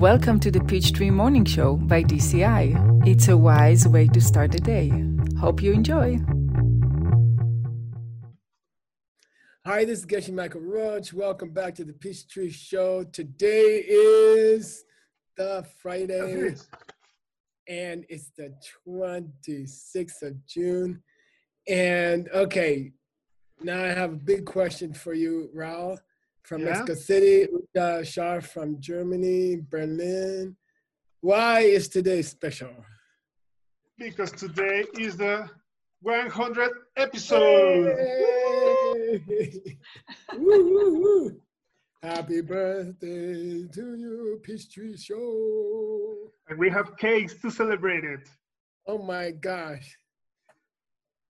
Welcome 0.00 0.40
to 0.40 0.50
the 0.50 0.64
Peachtree 0.64 1.10
Morning 1.10 1.44
Show 1.44 1.76
by 1.76 2.02
DCI. 2.02 3.06
It's 3.06 3.28
a 3.28 3.36
wise 3.36 3.86
way 3.86 4.06
to 4.06 4.18
start 4.18 4.50
the 4.50 4.58
day. 4.58 4.90
Hope 5.38 5.62
you 5.62 5.72
enjoy. 5.72 6.18
Hi, 9.66 9.84
this 9.84 9.98
is 9.98 10.06
Geshe 10.06 10.32
Michael 10.32 10.62
Roach. 10.62 11.12
Welcome 11.12 11.50
back 11.50 11.74
to 11.74 11.84
the 11.84 11.92
Peachtree 11.92 12.48
Show. 12.48 13.04
Today 13.12 13.84
is 13.86 14.84
the 15.36 15.66
Friday, 15.82 16.54
and 17.68 18.06
it's 18.08 18.30
the 18.38 18.54
26th 18.88 20.22
of 20.22 20.46
June. 20.46 21.02
And 21.68 22.26
okay, 22.30 22.92
now 23.62 23.84
I 23.84 23.88
have 23.88 24.14
a 24.14 24.16
big 24.16 24.46
question 24.46 24.94
for 24.94 25.12
you, 25.12 25.50
Raul 25.54 25.98
from 26.42 26.60
Yeah? 26.62 26.70
Mexico 26.70 26.94
City, 26.94 27.48
Uta 27.52 28.04
Shah 28.04 28.40
from 28.40 28.80
Germany, 28.80 29.56
Berlin. 29.68 30.56
Why 31.20 31.60
is 31.60 31.88
today 31.88 32.22
special? 32.22 32.74
Because 33.98 34.32
today 34.32 34.84
is 34.98 35.16
the 35.16 35.48
100th 36.04 36.70
episode. 36.96 37.94
Woo, 40.38 40.70
woo, 40.72 41.00
woo. 41.00 41.40
Happy 42.02 42.40
birthday 42.40 43.66
to 43.66 43.94
you, 43.96 44.40
Peachtree 44.42 44.96
Show. 44.96 46.32
And 46.48 46.58
we 46.58 46.70
have 46.70 46.96
cakes 46.96 47.34
to 47.42 47.50
celebrate 47.50 48.04
it. 48.04 48.26
Oh 48.86 48.98
my 48.98 49.32
gosh. 49.32 49.98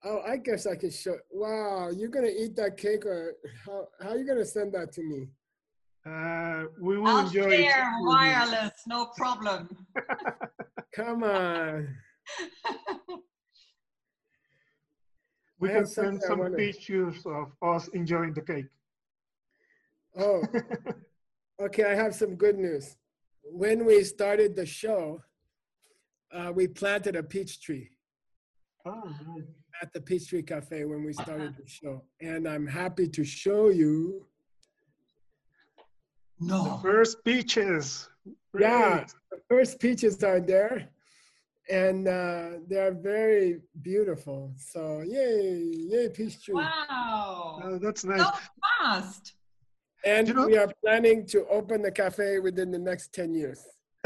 Oh, 0.03 0.21
I 0.25 0.37
guess 0.37 0.65
I 0.65 0.75
could 0.75 0.93
show. 0.93 1.17
Wow, 1.29 1.89
you're 1.95 2.09
gonna 2.09 2.27
eat 2.27 2.55
that 2.55 2.75
cake, 2.77 3.05
or 3.05 3.35
how? 3.65 3.87
How 4.01 4.09
are 4.09 4.17
you 4.17 4.25
gonna 4.25 4.45
send 4.45 4.73
that 4.73 4.91
to 4.93 5.03
me? 5.03 5.27
Uh, 6.03 6.63
we 6.79 6.97
will 6.97 7.07
I'll 7.07 7.27
enjoy 7.27 7.51
it. 7.51 7.63
share 7.71 7.93
wireless, 8.01 8.71
no 8.87 9.05
problem. 9.15 9.69
Come 10.95 11.23
on. 11.23 11.95
We 15.59 15.69
I 15.69 15.73
can 15.73 15.85
send 15.85 16.21
some 16.23 16.39
wanna- 16.39 16.57
pictures 16.57 17.23
of 17.25 17.51
us 17.61 17.87
enjoying 17.89 18.33
the 18.33 18.41
cake. 18.41 18.65
Oh, 20.17 20.41
okay. 21.61 21.83
I 21.85 21.93
have 21.93 22.15
some 22.15 22.35
good 22.35 22.57
news. 22.57 22.97
When 23.43 23.85
we 23.85 24.03
started 24.03 24.55
the 24.55 24.65
show, 24.65 25.21
uh, 26.33 26.51
we 26.53 26.67
planted 26.67 27.15
a 27.15 27.21
peach 27.23 27.61
tree 27.61 27.89
oh, 28.85 29.03
nice. 29.27 29.43
At 29.81 29.91
the 29.93 30.01
Peachtree 30.01 30.43
Cafe 30.43 30.85
when 30.85 31.03
we 31.03 31.11
started 31.11 31.55
the 31.57 31.67
show, 31.67 32.03
and 32.21 32.47
I'm 32.47 32.67
happy 32.67 33.07
to 33.07 33.23
show 33.23 33.69
you. 33.69 34.27
No. 36.39 36.63
the 36.63 36.77
First 36.83 37.23
peaches. 37.25 38.07
Yeah, 38.57 39.05
the 39.31 39.37
first 39.49 39.79
peaches 39.79 40.23
are 40.23 40.39
there, 40.39 40.87
and 41.69 42.07
uh, 42.07 42.49
they 42.67 42.77
are 42.77 42.91
very 42.93 43.61
beautiful. 43.81 44.53
So 44.57 45.01
yay, 45.01 45.71
yay, 45.89 46.09
peach 46.09 46.43
tree! 46.45 46.53
Wow. 46.55 47.61
Oh, 47.63 47.79
that's 47.79 48.03
nice. 48.03 48.21
So 48.21 48.29
fast. 48.79 49.33
And 50.05 50.27
You 50.27 50.33
know- 50.35 50.45
we 50.47 50.57
are 50.57 50.71
planning 50.85 51.25
to 51.27 51.47
open 51.47 51.81
the 51.81 51.91
cafe 51.91 52.37
within 52.37 52.69
the 52.69 52.79
next 52.79 53.13
ten 53.13 53.33
years. 53.33 53.63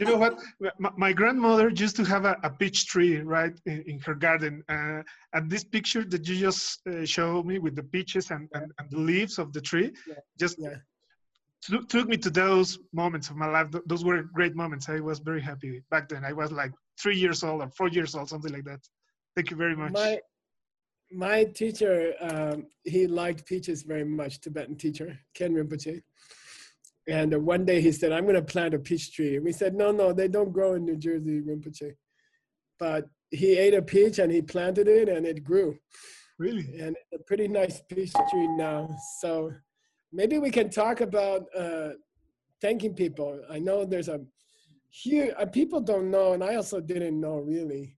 You 0.00 0.06
know 0.06 0.16
what? 0.16 0.38
My, 0.78 0.90
my 0.96 1.12
grandmother 1.12 1.68
used 1.68 1.94
to 1.96 2.04
have 2.04 2.24
a, 2.24 2.34
a 2.42 2.48
peach 2.48 2.86
tree 2.86 3.18
right 3.18 3.52
in, 3.66 3.82
in 3.86 3.98
her 4.00 4.14
garden. 4.14 4.64
Uh, 4.68 5.02
and 5.34 5.50
this 5.50 5.62
picture 5.62 6.04
that 6.04 6.26
you 6.26 6.36
just 6.36 6.80
uh, 6.86 7.04
showed 7.04 7.44
me 7.44 7.58
with 7.58 7.76
the 7.76 7.82
peaches 7.82 8.30
and, 8.30 8.48
and, 8.54 8.72
and 8.78 8.90
the 8.90 8.98
leaves 8.98 9.38
of 9.38 9.52
the 9.52 9.60
tree 9.60 9.90
Yeah. 10.08 10.14
just 10.38 10.56
Yeah. 10.58 10.76
took 11.62 11.86
took 11.94 12.08
me 12.08 12.16
to 12.16 12.30
those 12.30 12.78
moments 12.94 13.28
of 13.30 13.36
my 13.36 13.46
life. 13.56 13.68
Those 13.86 14.04
were 14.08 14.22
great 14.22 14.54
moments. 14.56 14.88
I 14.88 15.00
was 15.00 15.18
very 15.18 15.42
happy 15.42 15.82
back 15.90 16.08
then. 16.08 16.24
I 16.24 16.32
was 16.32 16.50
like 16.50 16.72
three 17.02 17.18
years 17.24 17.44
old 17.44 17.60
or 17.62 17.68
four 17.78 17.88
years 17.88 18.14
old, 18.14 18.28
something 18.30 18.52
like 18.56 18.64
that. 18.64 18.80
Thank 19.36 19.50
you 19.50 19.56
very 19.64 19.76
much. 19.76 19.92
My 19.92 20.18
my 21.12 21.44
teacher, 21.44 22.14
um, 22.28 22.58
he 22.84 23.06
liked 23.06 23.44
peaches 23.44 23.82
very 23.82 24.04
much. 24.04 24.40
Tibetan 24.40 24.76
teacher 24.76 25.18
Khen 25.34 25.52
Rinpoche. 25.54 26.02
And 27.10 27.44
one 27.44 27.64
day 27.64 27.80
he 27.80 27.92
said, 27.92 28.12
"I'm 28.12 28.24
going 28.24 28.36
to 28.36 28.42
plant 28.42 28.74
a 28.74 28.78
peach 28.78 29.12
tree." 29.12 29.36
And 29.36 29.44
we 29.44 29.52
said, 29.52 29.74
"No, 29.74 29.90
no, 29.90 30.12
they 30.12 30.28
don't 30.28 30.52
grow 30.52 30.74
in 30.74 30.84
New 30.84 30.96
Jersey, 30.96 31.40
Rinpoche." 31.40 31.96
But 32.78 33.08
he 33.30 33.56
ate 33.58 33.74
a 33.74 33.82
peach 33.82 34.18
and 34.18 34.32
he 34.32 34.42
planted 34.42 34.88
it, 34.88 35.08
and 35.08 35.26
it 35.26 35.44
grew. 35.44 35.76
really? 36.38 36.80
and 36.80 36.96
it's 36.96 37.20
a 37.20 37.24
pretty 37.24 37.48
nice 37.48 37.82
peach 37.88 38.12
tree 38.30 38.48
now. 38.56 38.88
So 39.20 39.52
maybe 40.12 40.38
we 40.38 40.50
can 40.50 40.70
talk 40.70 41.00
about 41.00 41.46
uh, 41.56 41.90
thanking 42.60 42.94
people. 42.94 43.40
I 43.50 43.58
know 43.58 43.84
there's 43.84 44.08
a 44.08 44.20
huge 44.90 45.32
uh, 45.38 45.46
people 45.46 45.80
don't 45.80 46.10
know, 46.10 46.32
and 46.32 46.42
I 46.44 46.54
also 46.56 46.80
didn't 46.80 47.20
know 47.20 47.38
really 47.38 47.96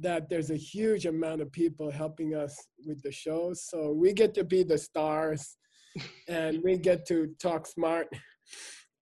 that 0.00 0.28
there's 0.28 0.50
a 0.50 0.56
huge 0.56 1.06
amount 1.06 1.40
of 1.40 1.52
people 1.52 1.90
helping 1.90 2.34
us 2.34 2.56
with 2.86 3.00
the 3.02 3.12
show. 3.12 3.52
So 3.54 3.92
we 3.92 4.12
get 4.12 4.34
to 4.34 4.44
be 4.44 4.62
the 4.64 4.78
stars, 4.78 5.56
and 6.28 6.62
we 6.64 6.76
get 6.76 7.06
to 7.06 7.34
talk 7.40 7.66
smart, 7.66 8.08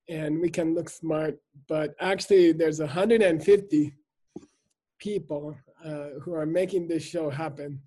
and 0.08 0.40
we 0.40 0.50
can 0.50 0.74
look 0.74 0.88
smart. 0.88 1.36
But 1.68 1.94
actually, 2.00 2.52
there's 2.52 2.80
150 2.80 3.94
people 4.98 5.56
uh, 5.84 6.08
who 6.22 6.34
are 6.34 6.46
making 6.46 6.88
this 6.88 7.02
show 7.02 7.30
happen 7.30 7.80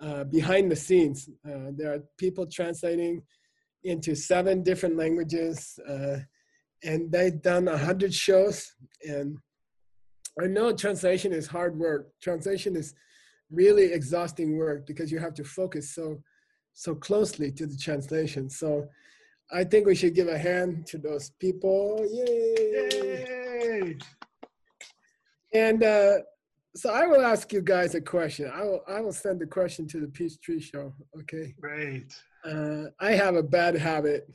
uh, 0.00 0.24
behind 0.24 0.70
the 0.70 0.76
scenes. 0.76 1.28
Uh, 1.46 1.70
there 1.76 1.94
are 1.94 2.00
people 2.18 2.46
translating 2.46 3.22
into 3.84 4.14
seven 4.14 4.62
different 4.62 4.96
languages, 4.96 5.78
uh, 5.88 6.18
and 6.82 7.10
they've 7.10 7.40
done 7.40 7.66
hundred 7.66 8.12
shows. 8.12 8.72
And 9.02 9.38
I 10.42 10.46
know 10.46 10.72
translation 10.72 11.32
is 11.32 11.46
hard 11.46 11.78
work. 11.78 12.08
Translation 12.20 12.76
is 12.76 12.94
really 13.50 13.92
exhausting 13.92 14.56
work 14.56 14.86
because 14.86 15.10
you 15.10 15.18
have 15.18 15.34
to 15.34 15.44
focus 15.44 15.94
so 15.94 16.22
so 16.72 16.94
closely 16.94 17.50
to 17.50 17.66
the 17.66 17.76
translation. 17.76 18.50
So 18.50 18.86
I 19.52 19.64
think 19.64 19.86
we 19.86 19.94
should 19.94 20.14
give 20.14 20.28
a 20.28 20.38
hand 20.38 20.86
to 20.86 20.98
those 20.98 21.30
people. 21.38 22.04
Yay! 22.10 22.66
Yay! 22.72 23.98
And 25.54 25.82
uh, 25.82 26.18
so 26.74 26.90
I 26.90 27.06
will 27.06 27.24
ask 27.24 27.52
you 27.52 27.62
guys 27.62 27.94
a 27.94 28.00
question. 28.00 28.50
I 28.52 28.62
will 28.62 28.82
I 28.86 29.00
will 29.00 29.12
send 29.12 29.40
the 29.40 29.46
question 29.46 29.86
to 29.88 30.00
the 30.00 30.08
Peach 30.08 30.40
Tree 30.40 30.60
Show. 30.60 30.92
Okay. 31.20 31.54
Great. 31.60 32.14
Uh, 32.44 32.84
I 33.00 33.12
have 33.12 33.36
a 33.36 33.42
bad 33.42 33.76
habit 33.76 34.28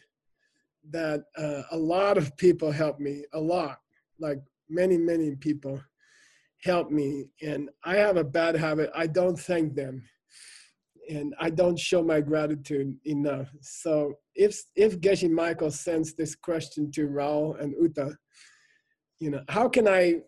that 0.89 1.25
uh, 1.38 1.61
a 1.71 1.77
lot 1.77 2.17
of 2.17 2.35
people 2.38 2.71
help 2.71 3.00
me. 3.00 3.23
A 3.33 3.39
lot, 3.39 3.79
like 4.19 4.39
many 4.69 4.97
many 4.97 5.35
people 5.35 5.81
help 6.63 6.89
me, 6.89 7.25
and 7.41 7.69
I 7.83 7.97
have 7.97 8.17
a 8.17 8.23
bad 8.23 8.55
habit. 8.55 8.89
I 8.95 9.07
don't 9.07 9.38
thank 9.38 9.75
them, 9.75 10.03
and 11.09 11.35
I 11.39 11.50
don't 11.50 11.77
show 11.77 12.01
my 12.01 12.21
gratitude 12.21 12.95
enough. 13.05 13.51
So 13.61 14.16
if 14.36 14.62
if 14.75 15.00
Geshe 15.00 15.30
Michael 15.30 15.72
sends 15.72 16.14
this 16.14 16.36
question 16.36 16.92
to 16.92 17.08
Raul 17.08 17.59
and 17.59 17.74
Uta, 17.80 18.16
you 19.19 19.30
know, 19.30 19.42
how 19.50 19.69
can 19.69 19.88
I 19.88 20.22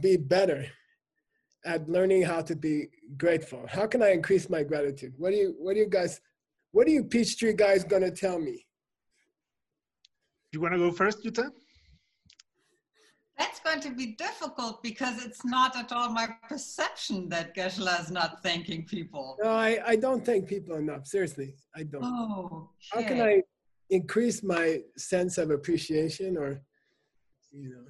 be 0.00 0.16
better 0.16 0.66
at 1.64 1.88
learning 1.88 2.22
how 2.22 2.42
to 2.42 2.54
be 2.56 2.88
grateful? 3.16 3.64
How 3.68 3.86
can 3.86 4.02
I 4.02 4.12
increase 4.12 4.48
my 4.48 4.62
gratitude? 4.62 5.14
What 5.16 5.30
do 5.30 5.36
you 5.36 5.54
what 5.58 5.74
do 5.74 5.80
you 5.80 5.88
guys 5.88 6.20
what 6.72 6.86
are 6.86 6.90
you 6.90 7.04
Peachtree 7.04 7.54
guys 7.54 7.84
gonna 7.84 8.10
tell 8.10 8.38
me? 8.38 8.66
You 10.52 10.60
want 10.60 10.74
to 10.74 10.78
go 10.78 10.90
first, 10.90 11.24
Uta? 11.24 11.50
That's 13.38 13.60
going 13.60 13.80
to 13.80 13.90
be 13.90 14.06
difficult 14.14 14.82
because 14.82 15.22
it's 15.22 15.44
not 15.44 15.76
at 15.76 15.92
all 15.92 16.08
my 16.10 16.28
perception 16.48 17.28
that 17.28 17.54
Geshe-la 17.54 17.96
is 17.96 18.10
not 18.10 18.42
thanking 18.42 18.84
people. 18.86 19.36
No, 19.42 19.50
I, 19.50 19.78
I 19.86 19.96
don't 19.96 20.24
thank 20.24 20.48
people 20.48 20.76
enough. 20.76 21.06
Seriously, 21.06 21.54
I 21.74 21.82
don't. 21.82 22.02
Oh, 22.02 22.70
How 22.92 23.02
can 23.02 23.20
I 23.20 23.42
increase 23.90 24.42
my 24.42 24.80
sense 24.96 25.38
of 25.38 25.50
appreciation 25.50 26.36
or 26.36 26.60
you 27.52 27.70
know 27.70 27.84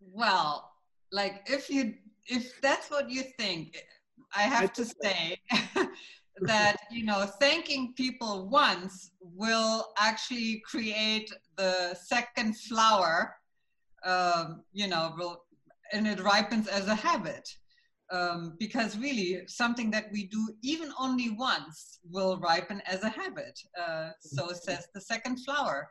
Well, 0.00 0.72
like 1.12 1.42
if 1.46 1.70
you 1.70 1.94
if 2.26 2.60
that's 2.60 2.90
what 2.90 3.10
you 3.10 3.22
think, 3.38 3.84
I 4.34 4.42
have 4.42 4.72
to 4.72 4.84
say 4.84 5.38
that 6.40 6.76
you 6.90 7.04
know 7.04 7.26
thanking 7.40 7.94
people 7.94 8.48
once 8.48 9.10
will 9.20 9.92
actually 9.98 10.62
create 10.66 11.30
the 11.56 11.94
second 11.94 12.56
flower. 12.58 13.36
Um, 14.04 14.62
you 14.72 14.86
know, 14.86 15.14
will 15.16 15.44
and 15.92 16.06
it 16.06 16.20
ripens 16.20 16.66
as 16.68 16.88
a 16.88 16.94
habit. 16.94 17.48
Um, 18.12 18.56
because 18.58 18.98
really, 18.98 19.42
something 19.46 19.90
that 19.92 20.06
we 20.12 20.26
do 20.26 20.54
even 20.62 20.92
only 21.00 21.30
once 21.30 22.00
will 22.10 22.38
ripen 22.38 22.82
as 22.86 23.02
a 23.02 23.08
habit. 23.08 23.58
Uh, 23.80 24.10
so 24.20 24.48
says 24.52 24.86
the 24.94 25.00
second 25.00 25.38
flower, 25.44 25.90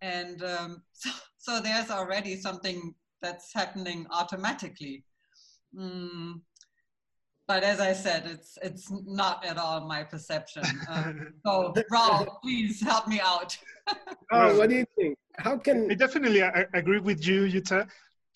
and 0.00 0.42
um, 0.44 0.82
so, 0.92 1.10
so 1.36 1.60
there's 1.60 1.90
already 1.90 2.36
something 2.36 2.94
that's 3.22 3.52
happening 3.52 4.06
automatically. 4.12 5.04
Mm, 5.76 6.40
but 7.48 7.64
as 7.64 7.80
I 7.80 7.92
said, 7.92 8.26
it's 8.26 8.56
it's 8.62 8.90
not 8.90 9.44
at 9.44 9.58
all 9.58 9.86
my 9.88 10.04
perception. 10.04 10.62
Um, 10.88 11.32
so, 11.46 11.74
Raul, 11.92 12.40
please 12.42 12.80
help 12.80 13.08
me 13.08 13.20
out. 13.20 13.56
Oh, 14.30 14.54
what 14.58 14.68
do 14.68 14.76
you 14.76 14.86
think? 14.96 15.18
How 15.38 15.56
can 15.58 15.90
I 15.90 15.94
definitely 15.94 16.42
I, 16.42 16.66
agree 16.74 17.00
with 17.00 17.26
you, 17.26 17.44
Uta, 17.44 17.86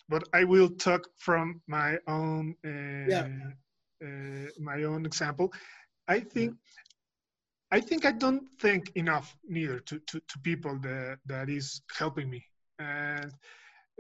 but 0.09 0.25
I 0.33 0.45
will 0.45 0.71
talk 0.71 1.03
from 1.19 1.61
my 1.67 1.99
own 2.07 2.55
uh, 2.65 3.11
Yeah. 3.11 3.27
uh, 4.05 4.49
my 4.61 4.83
own 4.85 5.05
example. 5.07 5.53
I 6.09 6.21
think 6.21 6.55
I 7.71 7.81
think 7.81 8.05
I 8.05 8.13
don't 8.13 8.45
think 8.61 8.93
enough 8.97 9.35
neither 9.49 9.79
to, 9.81 9.99
to, 9.99 10.21
to 10.21 10.39
people 10.41 10.79
that, 10.81 11.19
that 11.27 11.49
is 11.49 11.81
helping 11.99 12.29
me. 12.29 12.45
And 12.79 13.33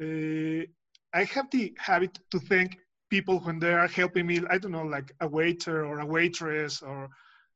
uh, 0.02 0.66
I 1.14 1.25
have 1.25 1.50
the 1.50 1.72
habit 1.78 2.19
to 2.31 2.38
thank 2.38 2.76
people 3.10 3.38
when 3.40 3.58
they 3.58 3.72
are 3.72 3.88
helping 3.88 4.26
me. 4.26 4.40
I 4.50 4.58
don't 4.58 4.72
know, 4.72 4.84
like 4.84 5.12
a 5.20 5.28
waiter 5.28 5.87
or 5.87 6.00
a 6.00 6.06
waitress 6.06 6.82
or 6.82 7.08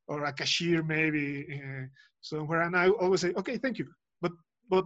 or 0.09 0.23
a 0.23 0.31
cashier 0.31 0.81
maybe 0.83 1.45
uh, 1.53 1.85
somewhere, 2.21 2.61
and 2.61 2.75
I 2.77 2.87
always 2.89 3.21
say, 3.21 3.33
okay, 3.37 3.57
thank 3.57 3.77
you. 3.77 3.87
But 4.21 4.31
but 4.69 4.85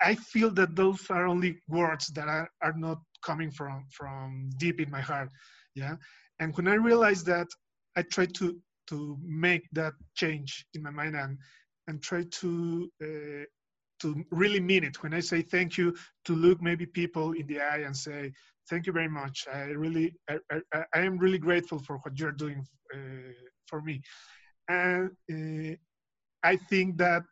I 0.00 0.14
feel 0.14 0.50
that 0.52 0.76
those 0.76 1.10
are 1.10 1.26
only 1.26 1.60
words 1.68 2.08
that 2.08 2.28
are, 2.28 2.48
are 2.62 2.74
not 2.74 2.98
coming 3.24 3.50
from 3.50 3.86
from 3.90 4.50
deep 4.58 4.80
in 4.80 4.90
my 4.90 5.00
heart. 5.00 5.30
Yeah, 5.74 5.96
and 6.40 6.56
when 6.56 6.68
I 6.68 6.74
realized 6.74 7.26
that, 7.26 7.48
I 7.96 8.02
try 8.02 8.26
to 8.26 8.56
to 8.88 9.18
make 9.22 9.64
that 9.72 9.92
change 10.14 10.66
in 10.74 10.82
my 10.82 10.90
mind 10.90 11.16
and 11.16 11.38
and 11.88 12.02
try 12.02 12.24
to 12.40 12.90
uh, 13.02 13.44
to 14.00 14.24
really 14.30 14.60
mean 14.60 14.84
it. 14.84 15.02
When 15.02 15.14
i 15.14 15.20
say 15.20 15.42
thank 15.42 15.76
you 15.76 15.96
to 16.26 16.34
look 16.34 16.62
maybe 16.62 16.86
people 16.86 17.32
in 17.32 17.46
the 17.46 17.60
eye 17.60 17.82
and 17.86 17.96
say 17.96 18.32
thank 18.70 18.86
you 18.86 18.92
very 18.92 19.08
much. 19.08 19.46
I 19.52 19.62
really 19.84 20.14
i, 20.30 20.38
I, 20.52 20.84
I 20.94 21.00
am 21.00 21.18
really 21.18 21.38
grateful 21.38 21.78
for 21.78 21.96
what 21.98 22.18
you're 22.18 22.38
doing 22.44 22.64
uh, 22.94 23.32
for 23.66 23.80
me. 23.82 24.00
And 24.68 25.10
uh, 25.32 25.76
i 26.44 26.56
think 26.70 26.98
that 26.98 27.22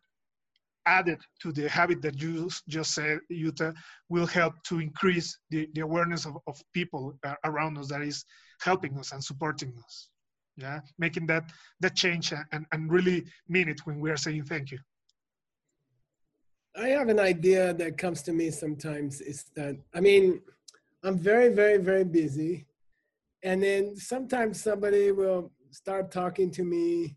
added 0.86 1.20
to 1.42 1.52
the 1.52 1.68
habit 1.68 2.00
that 2.02 2.20
you 2.20 2.48
just 2.68 2.94
said 2.94 3.18
Uta 3.28 3.74
will 4.08 4.26
help 4.26 4.54
to 4.64 4.80
increase 4.80 5.38
the, 5.50 5.68
the 5.74 5.80
awareness 5.80 6.26
of, 6.26 6.36
of 6.46 6.60
people 6.72 7.18
uh, 7.24 7.34
around 7.44 7.76
us 7.78 7.88
that 7.88 8.02
is 8.02 8.24
helping 8.60 8.96
us 8.98 9.12
and 9.12 9.22
supporting 9.22 9.72
us 9.84 10.08
yeah 10.56 10.80
making 10.98 11.26
that 11.26 11.44
that 11.80 11.94
change 11.94 12.32
and, 12.52 12.66
and 12.72 12.90
really 12.90 13.24
mean 13.48 13.68
it 13.68 13.80
when 13.84 14.00
we 14.00 14.10
are 14.10 14.16
saying 14.16 14.44
thank 14.44 14.70
you 14.70 14.78
I 16.78 16.88
have 16.88 17.08
an 17.08 17.20
idea 17.20 17.72
that 17.74 17.96
comes 17.96 18.22
to 18.22 18.32
me 18.32 18.50
sometimes 18.50 19.22
is 19.22 19.46
that 19.56 19.76
I 19.94 20.00
mean, 20.00 20.42
I'm 21.02 21.18
very, 21.18 21.48
very, 21.48 21.78
very 21.78 22.04
busy. 22.04 22.66
And 23.42 23.62
then 23.62 23.96
sometimes 23.96 24.62
somebody 24.62 25.12
will 25.12 25.52
start 25.70 26.10
talking 26.10 26.50
to 26.52 26.64
me. 26.64 27.16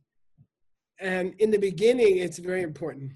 And 0.99 1.33
in 1.39 1.51
the 1.51 1.57
beginning, 1.57 2.17
it's 2.17 2.37
very 2.37 2.61
important. 2.61 3.13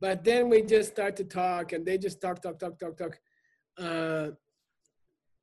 But 0.00 0.24
then 0.24 0.48
we 0.48 0.62
just 0.62 0.90
start 0.90 1.16
to 1.16 1.24
talk 1.24 1.72
and 1.72 1.84
they 1.84 1.98
just 1.98 2.20
talk, 2.20 2.40
talk, 2.40 2.58
talk, 2.58 2.78
talk, 2.78 2.96
talk. 2.96 3.18
Uh, 3.78 4.28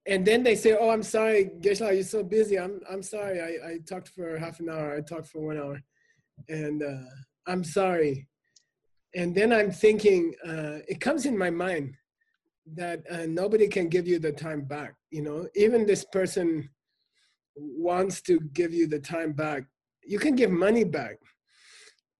and 0.07 0.25
then 0.25 0.42
they 0.44 0.56
say, 0.56 0.75
Oh, 0.80 0.89
I'm 0.89 1.04
sorry, 1.04 1.51
Geshe-la, 1.62 1.89
you're 1.89 2.04
so 2.04 2.24
busy. 2.24 2.57
I'm, 2.57 2.80
I'm 2.89 3.04
sorry. 3.04 3.42
I, 3.42 3.69
I 3.69 3.77
talked 3.88 4.09
for 4.09 4.38
half 4.38 4.59
an 4.59 4.69
hour. 4.69 4.95
I 4.95 5.01
talked 5.01 5.27
for 5.27 5.42
one 5.42 5.57
hour. 5.57 5.81
And 6.50 6.81
uh, 6.81 7.09
I'm 7.45 7.63
sorry 7.63 8.27
and 9.15 9.33
then 9.33 9.51
I'm 9.51 9.71
thinking, 9.71 10.33
uh, 10.45 10.80
it 10.88 11.00
comes 11.00 11.25
in 11.25 11.38
my 11.38 11.50
mind 11.50 11.95
that 12.75 13.01
uh, 13.10 13.25
nobody 13.27 13.68
can 13.68 13.88
give 13.88 14.07
you 14.07 14.19
the 14.19 14.31
time 14.31 14.62
back. 14.62 14.94
You 15.10 15.24
know, 15.24 15.48
even 15.56 15.86
this 15.86 16.06
person 16.06 16.69
wants 17.56 18.21
to 18.24 18.39
give 18.53 18.74
you 18.74 18.88
the 18.88 19.00
time 19.00 19.33
back. 19.33 19.63
You 20.03 20.19
can 20.19 20.36
give 20.36 20.51
money 20.51 20.83
back, 20.83 21.18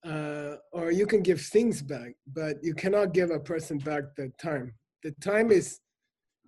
uh, 0.08 0.56
or 0.72 0.92
you 0.92 1.06
can 1.06 1.22
give 1.22 1.42
things 1.42 1.82
back, 1.82 2.14
but 2.34 2.58
you 2.64 2.74
cannot 2.74 3.14
give 3.14 3.30
a 3.30 3.40
person 3.40 3.78
back 3.78 4.04
the 4.16 4.32
time. 4.42 4.74
The 5.04 5.12
time 5.22 5.52
is 5.52 5.80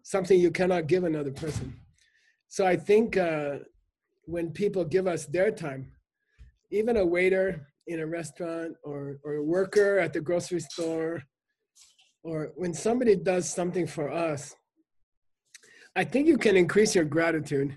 something 0.04 0.40
you 0.40 0.52
cannot 0.52 0.88
give 0.88 1.04
another 1.04 1.32
person. 1.32 1.76
So 2.48 2.66
I 2.66 2.78
think 2.78 3.18
uh, 3.18 3.58
when 4.24 4.52
people 4.52 4.86
give 4.86 5.08
us 5.08 5.26
their 5.26 5.52
time, 5.52 5.92
even 6.72 6.98
a 6.98 7.06
waiter 7.06 7.68
in 7.88 8.00
a 8.00 8.08
restaurant 8.08 8.76
or, 8.84 9.20
or 9.24 9.36
a 9.36 9.44
worker 9.44 10.00
at 10.00 10.14
the 10.14 10.22
grocery 10.22 10.62
store 10.62 11.24
or 12.24 12.52
when 12.56 12.74
somebody 12.74 13.16
does 13.16 13.50
something 13.50 13.88
for 13.88 14.12
us, 14.12 14.56
I 15.96 16.04
think 16.04 16.28
you 16.28 16.38
can 16.38 16.56
increase 16.56 16.96
your 16.96 17.06
gratitude 17.06 17.76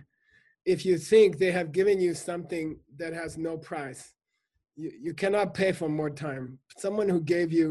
if 0.64 0.87
you 0.87 0.96
think 0.96 1.38
they 1.38 1.50
have 1.50 1.73
given 1.73 2.00
you 2.00 2.14
something 2.14 2.79
that 2.99 3.12
has 3.14 3.37
no 3.37 3.56
price. 3.56 4.12
You, 4.82 4.90
you 5.06 5.14
cannot 5.14 5.55
pay 5.55 5.70
for 5.70 5.88
more 5.88 6.11
time. 6.11 6.58
Someone 6.76 7.08
who 7.08 7.20
gave 7.20 7.52
you 7.52 7.69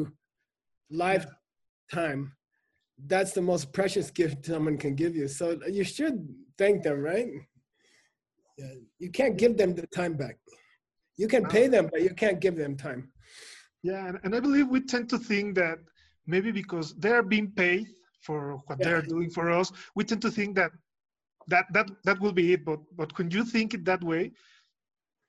lifetime, 0.90 2.22
that's 3.06 3.34
the 3.34 3.42
most 3.42 3.74
precious 3.74 4.10
gift 4.12 4.46
someone 4.46 4.78
can 4.78 4.96
give 4.96 5.14
you. 5.20 5.28
So 5.28 5.60
you 5.68 5.84
should 5.84 6.18
thank 6.58 6.84
them, 6.84 7.00
right? 7.02 7.28
Yeah. 8.58 8.76
You 9.00 9.10
can't 9.10 9.36
give 9.38 9.58
them 9.58 9.76
the 9.76 9.88
time 9.88 10.14
back. 10.14 10.38
You 11.18 11.28
can 11.28 11.46
pay 11.46 11.68
them, 11.68 11.90
but 11.92 12.02
you 12.02 12.14
can't 12.22 12.40
give 12.40 12.56
them 12.56 12.78
time. 12.78 13.12
Yeah, 13.84 14.08
and, 14.08 14.18
and 14.24 14.34
I 14.34 14.40
believe 14.40 14.70
we 14.70 14.80
tend 14.80 15.10
to 15.10 15.18
think 15.18 15.56
that 15.56 15.80
maybe 16.26 16.52
because 16.52 16.94
they're 17.04 17.24
being 17.24 17.52
paid 17.52 17.88
for 18.22 18.40
what 18.68 18.78
Yeah. 18.80 18.86
they're 18.86 19.02
doing 19.16 19.30
for 19.32 19.52
us, 19.52 19.68
we 19.96 20.06
tend 20.06 20.22
to 20.22 20.32
think 20.32 20.56
that 20.56 20.72
that 21.48 21.66
that 21.74 21.88
that 22.06 22.18
will 22.22 22.36
be 22.42 22.54
it. 22.54 22.64
But 22.64 22.80
but 22.96 23.10
when 23.18 23.30
you 23.32 23.44
think 23.44 23.74
it 23.74 23.84
that 23.86 24.02
way, 24.12 24.32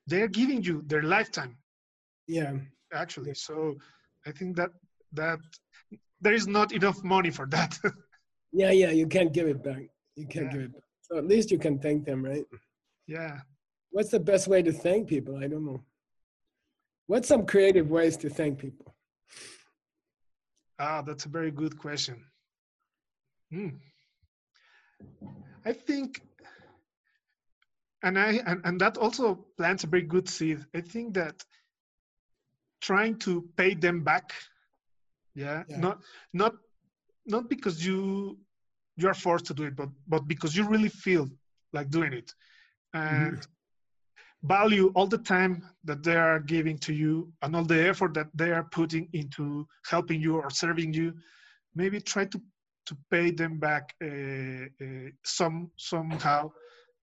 they're 0.07 0.33
giving 0.41 0.63
you 0.63 0.83
their 0.87 1.03
lifetime 1.03 1.57
Yeah. 2.27 2.55
actually. 2.93 3.35
So 3.35 3.77
I 4.27 4.33
think 4.33 4.57
that 4.57 4.71
that 5.13 5.41
there 6.21 6.35
is 6.35 6.47
not 6.47 6.73
enough 6.73 7.03
money 7.03 7.31
for 7.31 7.47
that. 7.47 7.79
Yeah, 8.55 8.71
yeah, 8.71 8.91
you 8.91 9.07
can't 9.07 9.33
give 9.33 9.49
it 9.49 9.63
back. 9.65 9.83
You 10.15 10.27
can't 10.27 10.45
Yeah. 10.47 10.53
give 10.53 10.61
it 10.61 10.73
back. 10.75 10.83
So 11.01 11.17
at 11.17 11.27
least 11.27 11.51
you 11.51 11.59
can 11.59 11.79
thank 11.79 12.05
them, 12.05 12.23
right? 12.23 12.45
yeah. 13.07 13.41
What's 13.91 14.11
the 14.11 14.21
best 14.21 14.47
way 14.47 14.63
to 14.63 14.73
thank 14.73 15.09
people? 15.09 15.37
I 15.37 15.49
don't 15.49 15.65
know. 15.65 15.83
What's 17.07 17.29
some 17.29 17.47
creative 17.47 17.91
ways 17.91 18.17
to 18.19 18.29
thank 18.29 18.59
people? 18.59 18.95
Ah, 20.79 21.01
that's 21.03 21.25
a 21.25 21.29
very 21.31 21.51
good 21.51 21.79
question. 21.79 22.25
Hmm. 23.51 23.69
I 25.65 25.73
think, 25.73 26.21
and 28.03 28.19
I 28.19 28.41
and, 28.47 28.61
and 28.65 28.81
that 28.81 28.97
also 28.99 29.47
plants 29.57 29.85
a 29.85 29.87
very 29.87 30.03
good 30.03 30.29
seed. 30.29 30.65
I 30.75 30.81
think 30.81 31.15
that 31.15 31.43
trying 32.83 33.19
to 33.21 33.43
pay 33.57 33.75
them 33.75 34.05
back, 34.05 34.33
yeah, 35.35 35.65
Yeah. 35.69 35.79
not 35.79 35.97
not 36.33 36.55
not 37.27 37.49
because 37.49 37.87
you 37.87 38.39
you 38.97 39.09
are 39.09 39.15
forced 39.15 39.47
to 39.47 39.55
do 39.55 39.65
it, 39.65 39.77
but 39.77 39.89
but 40.07 40.27
because 40.29 40.57
you 40.57 40.69
really 40.69 40.89
feel 40.91 41.29
like 41.73 41.89
doing 41.91 42.13
it, 42.13 42.35
and 42.95 43.39
value 44.43 44.91
all 44.95 45.07
the 45.07 45.19
time 45.19 45.65
that 45.85 46.03
they 46.03 46.17
are 46.17 46.41
giving 46.41 46.77
to 46.79 46.93
you 46.93 47.33
and 47.43 47.55
all 47.57 47.65
the 47.65 47.89
effort 47.89 48.15
that 48.15 48.29
they 48.35 48.51
are 48.51 48.65
putting 48.65 49.09
into 49.13 49.67
helping 49.89 50.21
you 50.21 50.37
or 50.37 50.51
serving 50.51 50.93
you. 50.93 51.15
Maybe 51.75 52.01
try 52.01 52.25
to 52.27 52.41
to 52.87 52.97
pay 53.11 53.31
them 53.31 53.59
back 53.59 53.95
uh, 54.03 54.67
uh, 54.85 55.11
some 55.25 55.71
somehow 55.77 56.51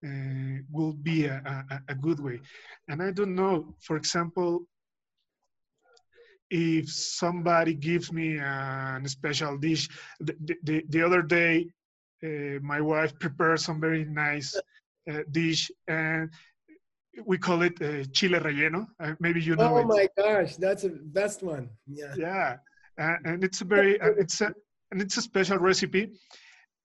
uh, 0.05 0.57
will 0.71 0.93
be 0.93 1.25
a, 1.25 1.41
a, 1.71 1.79
a 1.89 1.95
good 1.95 2.19
way. 2.19 2.39
And 2.89 3.01
i 3.01 3.11
don't 3.11 3.35
know 3.35 3.75
for 3.79 3.95
example 3.97 4.65
if 6.49 6.89
somebody 6.89 7.73
gives 7.73 8.11
me 8.11 8.37
a 8.37 9.01
special 9.05 9.57
dish 9.57 9.87
the, 10.19 10.35
the, 10.63 10.83
the 10.89 11.01
other 11.01 11.21
day 11.21 11.65
uh, 12.23 12.59
my 12.61 12.81
wife 12.81 13.17
prepared 13.19 13.59
some 13.59 13.79
very 13.79 14.05
nice 14.05 14.59
uh, 15.09 15.19
dish 15.31 15.71
and 15.87 16.29
we 17.25 17.37
call 17.37 17.61
it 17.61 17.73
uh, 17.81 18.03
chile 18.13 18.39
relleno. 18.39 18.87
Uh, 18.99 19.13
maybe 19.19 19.41
you 19.41 19.55
know 19.55 19.75
Oh 19.75 19.79
it. 19.79 19.87
my 19.87 20.07
gosh, 20.17 20.55
that's 20.57 20.83
a 20.83 20.89
best 20.89 21.43
one. 21.43 21.69
Yeah. 21.87 22.13
Yeah, 22.17 22.57
uh, 22.99 23.15
and 23.25 23.43
it's 23.43 23.61
a 23.61 23.65
very 23.65 23.99
uh, 23.99 24.11
it's 24.17 24.41
a 24.41 24.53
and 24.91 25.01
it's 25.01 25.17
a 25.17 25.21
special 25.21 25.57
recipe. 25.57 26.11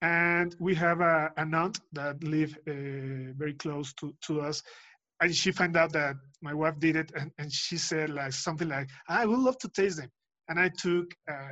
And 0.02 0.54
we 0.58 0.74
have 0.74 1.00
a, 1.00 1.32
an 1.38 1.54
aunt 1.54 1.80
that 1.92 2.22
live 2.22 2.58
uh, 2.68 3.32
very 3.38 3.54
close 3.54 3.94
to, 3.94 4.14
to 4.26 4.42
us, 4.42 4.62
and 5.24 5.34
she 5.34 5.52
found 5.52 5.76
out 5.76 5.92
that 5.92 6.16
my 6.42 6.52
wife 6.52 6.78
did 6.78 6.96
it, 6.96 7.10
and, 7.16 7.30
and 7.38 7.50
she 7.50 7.76
said 7.78 8.10
like 8.10 8.32
something 8.32 8.68
like, 8.68 8.88
"I 9.08 9.24
would 9.26 9.38
love 9.38 9.58
to 9.58 9.68
taste 9.68 9.98
them." 9.98 10.10
And 10.48 10.60
I 10.60 10.68
took. 10.68 11.14
Uh, 11.30 11.48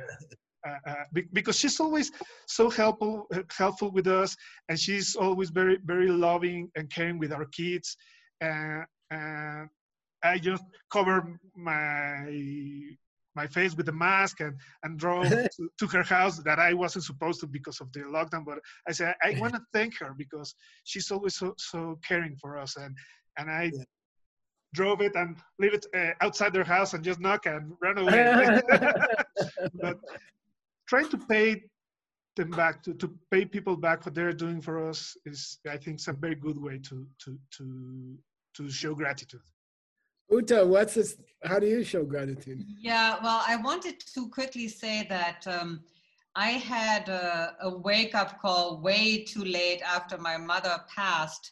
uh, 0.65 0.77
uh, 0.87 1.03
be- 1.11 1.27
because 1.33 1.59
she's 1.59 1.77
always 1.81 2.09
so 2.47 2.69
helpful 2.69 3.27
helpful 3.51 3.91
with 3.91 4.07
us 4.07 4.33
and 4.69 4.79
she's 4.79 5.13
always 5.13 5.49
very 5.49 5.77
very 5.83 6.07
loving 6.07 6.71
and 6.77 6.89
caring 6.89 7.19
with 7.19 7.33
our 7.33 7.43
kids 7.47 7.97
and, 8.39 8.85
and 9.11 9.67
i 10.23 10.37
just 10.37 10.63
covered 10.89 11.37
my 11.53 12.29
my 13.35 13.45
face 13.47 13.75
with 13.75 13.89
a 13.89 13.91
mask 13.91 14.39
and 14.39 14.55
and 14.83 14.97
drove 14.97 15.27
to, 15.55 15.69
to 15.77 15.85
her 15.87 16.03
house 16.03 16.37
that 16.43 16.59
i 16.59 16.73
wasn't 16.73 17.03
supposed 17.03 17.41
to 17.41 17.47
because 17.47 17.81
of 17.81 17.91
the 17.91 17.99
lockdown 17.99 18.45
but 18.45 18.59
i 18.87 18.91
said 18.93 19.13
i 19.21 19.37
want 19.41 19.53
to 19.53 19.61
thank 19.73 19.93
her 19.99 20.15
because 20.17 20.55
she's 20.85 21.11
always 21.11 21.35
so 21.35 21.53
so 21.57 21.99
caring 22.07 22.37
for 22.37 22.57
us 22.57 22.77
and 22.77 22.95
and 23.37 23.49
i 23.49 23.63
Yeah. 23.73 23.83
drove 24.73 25.01
it 25.01 25.15
and 25.15 25.37
leave 25.59 25.73
it 25.79 25.85
uh, 25.99 26.13
outside 26.25 26.51
their 26.53 26.63
house 26.75 26.93
and 26.93 27.03
just 27.03 27.19
knock 27.19 27.45
and 27.45 27.63
run 27.85 27.97
away. 28.03 28.23
But 29.83 29.97
trying 30.91 31.09
to 31.09 31.17
pay 31.33 31.47
them 32.35 32.49
back 32.49 32.81
to, 32.85 32.93
to 32.95 33.07
pay 33.33 33.45
people 33.45 33.75
back 33.77 34.03
what 34.05 34.15
they're 34.15 34.33
doing 34.45 34.59
for 34.67 34.75
us 34.89 34.99
is 35.31 35.59
i 35.75 35.77
think 35.81 35.93
it's 35.97 36.07
a 36.07 36.13
very 36.25 36.37
good 36.47 36.57
way 36.67 36.77
to 36.89 36.95
to 37.23 37.29
to 37.55 37.63
to 38.55 38.61
show 38.81 38.93
gratitude. 39.01 39.43
Uta 40.31 40.65
what's 40.73 40.93
this 40.95 41.09
how 41.49 41.59
do 41.63 41.67
you 41.67 41.83
show 41.83 42.03
gratitude? 42.13 42.59
Yeah 42.91 43.09
well 43.23 43.41
i 43.53 43.55
wanted 43.69 43.95
to 44.15 44.21
quickly 44.37 44.67
say 44.81 44.95
that 45.15 45.39
um, 45.55 45.69
i 46.47 46.51
had 46.75 47.03
a, 47.09 47.55
a 47.67 47.69
wake-up 47.89 48.31
call 48.41 48.81
way 48.87 49.23
too 49.31 49.45
late 49.59 49.81
after 49.97 50.15
my 50.29 50.35
mother 50.51 50.75
passed 50.97 51.45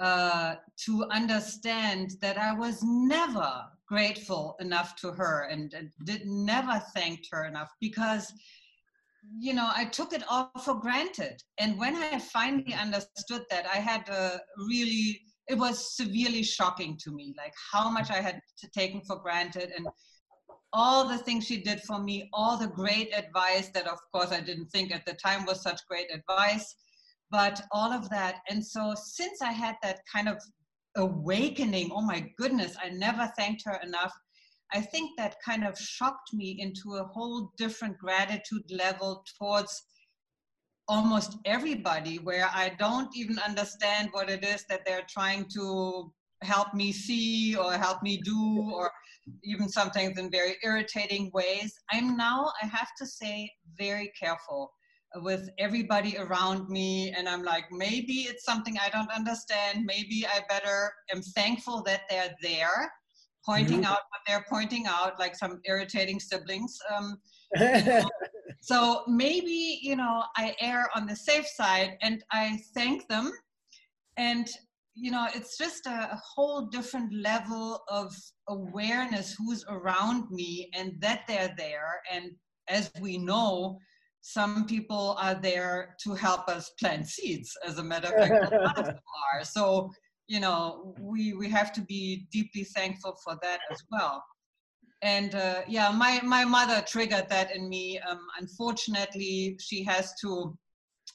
uh, 0.00 0.54
to 0.84 1.04
understand 1.10 2.12
that 2.20 2.38
i 2.38 2.52
was 2.52 2.82
never 2.82 3.64
grateful 3.86 4.56
enough 4.60 4.96
to 4.96 5.12
her 5.12 5.48
and, 5.50 5.74
and 5.74 5.90
did 6.04 6.26
never 6.26 6.82
thanked 6.94 7.28
her 7.30 7.44
enough 7.44 7.70
because 7.80 8.32
you 9.38 9.52
know 9.54 9.70
i 9.74 9.84
took 9.84 10.12
it 10.12 10.24
all 10.28 10.50
for 10.64 10.74
granted. 10.74 11.42
And 11.58 11.78
when 11.78 11.94
i 11.96 12.18
finally 12.18 12.74
understood 12.74 13.42
that 13.50 13.66
i 13.66 13.76
had 13.76 14.08
a 14.08 14.40
really 14.56 15.22
it 15.48 15.58
was 15.58 15.96
severely 15.96 16.42
shocking 16.42 16.96
to 17.04 17.10
me 17.10 17.34
like 17.36 17.52
how 17.72 17.90
much 17.90 18.10
i 18.10 18.20
had 18.20 18.40
taken 18.72 19.00
for 19.02 19.16
granted 19.16 19.72
and 19.76 19.86
all 20.72 21.06
the 21.06 21.18
things 21.18 21.46
she 21.46 21.62
did 21.62 21.80
for 21.82 21.98
me 21.98 22.28
all 22.32 22.56
the 22.56 22.68
great 22.68 23.12
advice 23.14 23.68
that 23.74 23.86
of 23.86 23.98
course 24.12 24.32
i 24.32 24.40
didn't 24.40 24.68
think 24.68 24.90
at 24.92 25.04
the 25.04 25.14
time 25.14 25.44
was 25.44 25.62
such 25.62 25.80
great 25.86 26.08
advice 26.12 26.74
but 27.32 27.60
all 27.72 27.92
of 27.92 28.08
that 28.10 28.36
and 28.48 28.64
so 28.64 28.94
since 28.94 29.42
i 29.42 29.50
had 29.50 29.74
that 29.82 30.00
kind 30.12 30.28
of 30.28 30.36
awakening 30.96 31.90
oh 31.92 32.02
my 32.02 32.24
goodness 32.38 32.76
i 32.84 32.88
never 32.90 33.32
thanked 33.36 33.62
her 33.64 33.80
enough 33.82 34.12
I 34.74 34.80
think 34.80 35.18
that 35.18 35.36
kind 35.44 35.64
of 35.64 35.78
shocked 35.78 36.32
me 36.32 36.56
into 36.58 36.94
a 36.96 37.04
whole 37.04 37.52
different 37.58 37.98
gratitude 37.98 38.64
level 38.70 39.22
towards 39.38 39.82
almost 40.88 41.36
everybody, 41.44 42.18
where 42.18 42.48
I 42.52 42.70
don't 42.78 43.14
even 43.14 43.38
understand 43.38 44.08
what 44.12 44.30
it 44.30 44.44
is 44.44 44.64
that 44.68 44.84
they're 44.84 45.06
trying 45.08 45.46
to 45.54 46.12
help 46.42 46.74
me 46.74 46.90
see 46.90 47.54
or 47.54 47.72
help 47.74 48.02
me 48.02 48.20
do, 48.24 48.72
or 48.74 48.90
even 49.44 49.68
sometimes 49.68 50.18
in 50.18 50.30
very 50.30 50.56
irritating 50.64 51.30
ways. 51.32 51.74
I'm 51.90 52.16
now, 52.16 52.50
I 52.62 52.66
have 52.66 52.88
to 52.98 53.06
say, 53.06 53.50
very 53.78 54.10
careful 54.18 54.72
with 55.16 55.48
everybody 55.58 56.16
around 56.16 56.68
me 56.68 57.12
and 57.16 57.28
i'm 57.28 57.42
like 57.42 57.64
maybe 57.70 58.26
it's 58.30 58.44
something 58.44 58.76
i 58.78 58.88
don't 58.88 59.10
understand 59.10 59.84
maybe 59.84 60.24
i 60.26 60.40
better 60.48 60.92
am 61.14 61.20
thankful 61.20 61.82
that 61.82 62.02
they're 62.08 62.34
there 62.40 62.90
pointing 63.44 63.82
mm-hmm. 63.82 63.92
out 63.92 64.00
what 64.10 64.20
they're 64.26 64.46
pointing 64.48 64.86
out, 64.86 65.18
like 65.18 65.36
some 65.36 65.60
irritating 65.64 66.20
siblings. 66.20 66.78
Um, 66.94 67.18
so 68.60 69.02
maybe 69.06 69.80
you 69.82 69.96
know 69.96 70.24
I 70.36 70.54
err 70.60 70.88
on 70.94 71.06
the 71.06 71.16
safe 71.16 71.46
side 71.46 71.96
and 72.02 72.22
I 72.32 72.58
thank 72.74 73.08
them, 73.08 73.32
and 74.16 74.48
you 74.94 75.10
know 75.10 75.26
it's 75.34 75.58
just 75.58 75.86
a, 75.86 76.12
a 76.12 76.20
whole 76.24 76.66
different 76.66 77.12
level 77.14 77.82
of 77.88 78.14
awareness 78.48 79.36
who's 79.38 79.64
around 79.68 80.30
me 80.30 80.70
and 80.74 80.94
that 81.00 81.22
they're 81.26 81.54
there. 81.56 82.00
And 82.12 82.32
as 82.68 82.90
we 83.00 83.18
know, 83.18 83.78
some 84.22 84.66
people 84.66 85.16
are 85.20 85.34
there 85.34 85.94
to 86.02 86.14
help 86.14 86.48
us 86.48 86.70
plant 86.80 87.06
seeds. 87.06 87.52
As 87.66 87.78
a 87.78 87.82
matter 87.82 88.08
of 88.08 88.14
fact, 88.14 88.52
a 88.52 88.56
lot 88.56 88.78
of 88.78 88.84
them 88.86 89.00
are. 89.34 89.44
So 89.44 89.90
you 90.28 90.40
know 90.40 90.94
we 90.98 91.32
we 91.34 91.48
have 91.48 91.72
to 91.72 91.82
be 91.82 92.26
deeply 92.32 92.64
thankful 92.64 93.16
for 93.24 93.36
that 93.42 93.60
as 93.70 93.82
well 93.90 94.24
and 95.02 95.34
uh, 95.34 95.60
yeah 95.68 95.90
my 95.90 96.20
my 96.22 96.44
mother 96.44 96.82
triggered 96.86 97.28
that 97.28 97.54
in 97.54 97.68
me 97.68 97.98
um, 98.08 98.20
unfortunately 98.40 99.56
she 99.60 99.82
has 99.82 100.14
to 100.20 100.56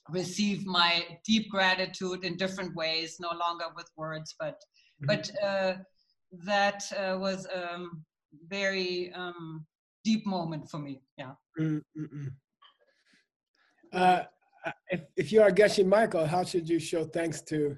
receive 0.09 0.65
my 0.65 1.03
deep 1.25 1.49
gratitude 1.49 2.23
in 2.23 2.37
different 2.37 2.75
ways 2.75 3.17
no 3.19 3.29
longer 3.29 3.65
with 3.75 3.89
words 3.97 4.35
but 4.39 4.55
mm-hmm. 4.55 5.07
but 5.07 5.31
uh, 5.43 5.73
that 6.45 6.83
uh, 6.97 7.17
was 7.17 7.45
a 7.47 7.73
um, 7.73 8.03
very 8.49 9.11
um, 9.13 9.65
deep 10.03 10.25
moment 10.25 10.69
for 10.69 10.79
me 10.79 11.01
yeah 11.17 11.31
mm-hmm. 11.59 12.27
Uh, 13.93 14.23
if, 14.89 15.01
if 15.15 15.31
you 15.31 15.41
are 15.41 15.51
Geshe 15.51 15.85
Michael, 15.85 16.25
how 16.25 16.43
should 16.43 16.67
you 16.67 16.79
show 16.79 17.05
thanks 17.05 17.41
to 17.43 17.77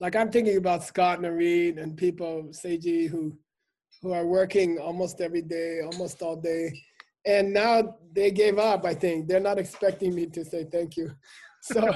like 0.00 0.14
I'm 0.14 0.30
thinking 0.30 0.56
about 0.56 0.84
Scott 0.84 1.18
and 1.18 1.36
Reed 1.36 1.78
and 1.78 1.96
people, 1.96 2.50
Seiji, 2.52 3.08
who 3.08 3.36
who 4.02 4.12
are 4.12 4.26
working 4.26 4.78
almost 4.78 5.20
every 5.20 5.42
day, 5.42 5.80
almost 5.80 6.22
all 6.22 6.36
day. 6.36 6.72
And 7.26 7.52
now 7.52 7.96
they 8.12 8.30
gave 8.30 8.58
up, 8.58 8.84
I 8.84 8.94
think. 8.94 9.26
They're 9.26 9.40
not 9.40 9.58
expecting 9.58 10.14
me 10.14 10.26
to 10.26 10.44
say 10.44 10.66
thank 10.70 10.96
you. 10.96 11.10
So 11.60 11.92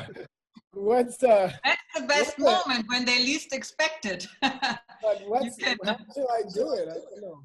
what's 0.72 1.22
uh 1.22 1.50
That's 1.64 1.80
the 1.94 2.02
best 2.02 2.36
moment 2.36 2.84
when 2.88 3.04
they 3.04 3.20
least 3.20 3.54
expect 3.54 4.06
it. 4.06 4.26
but 4.42 5.22
what's 5.26 5.56
can, 5.56 5.76
how 5.84 5.96
should 6.12 6.26
I 6.26 6.42
do 6.52 6.72
it? 6.72 6.88
I 6.88 6.94
don't 6.94 7.22
know. 7.22 7.42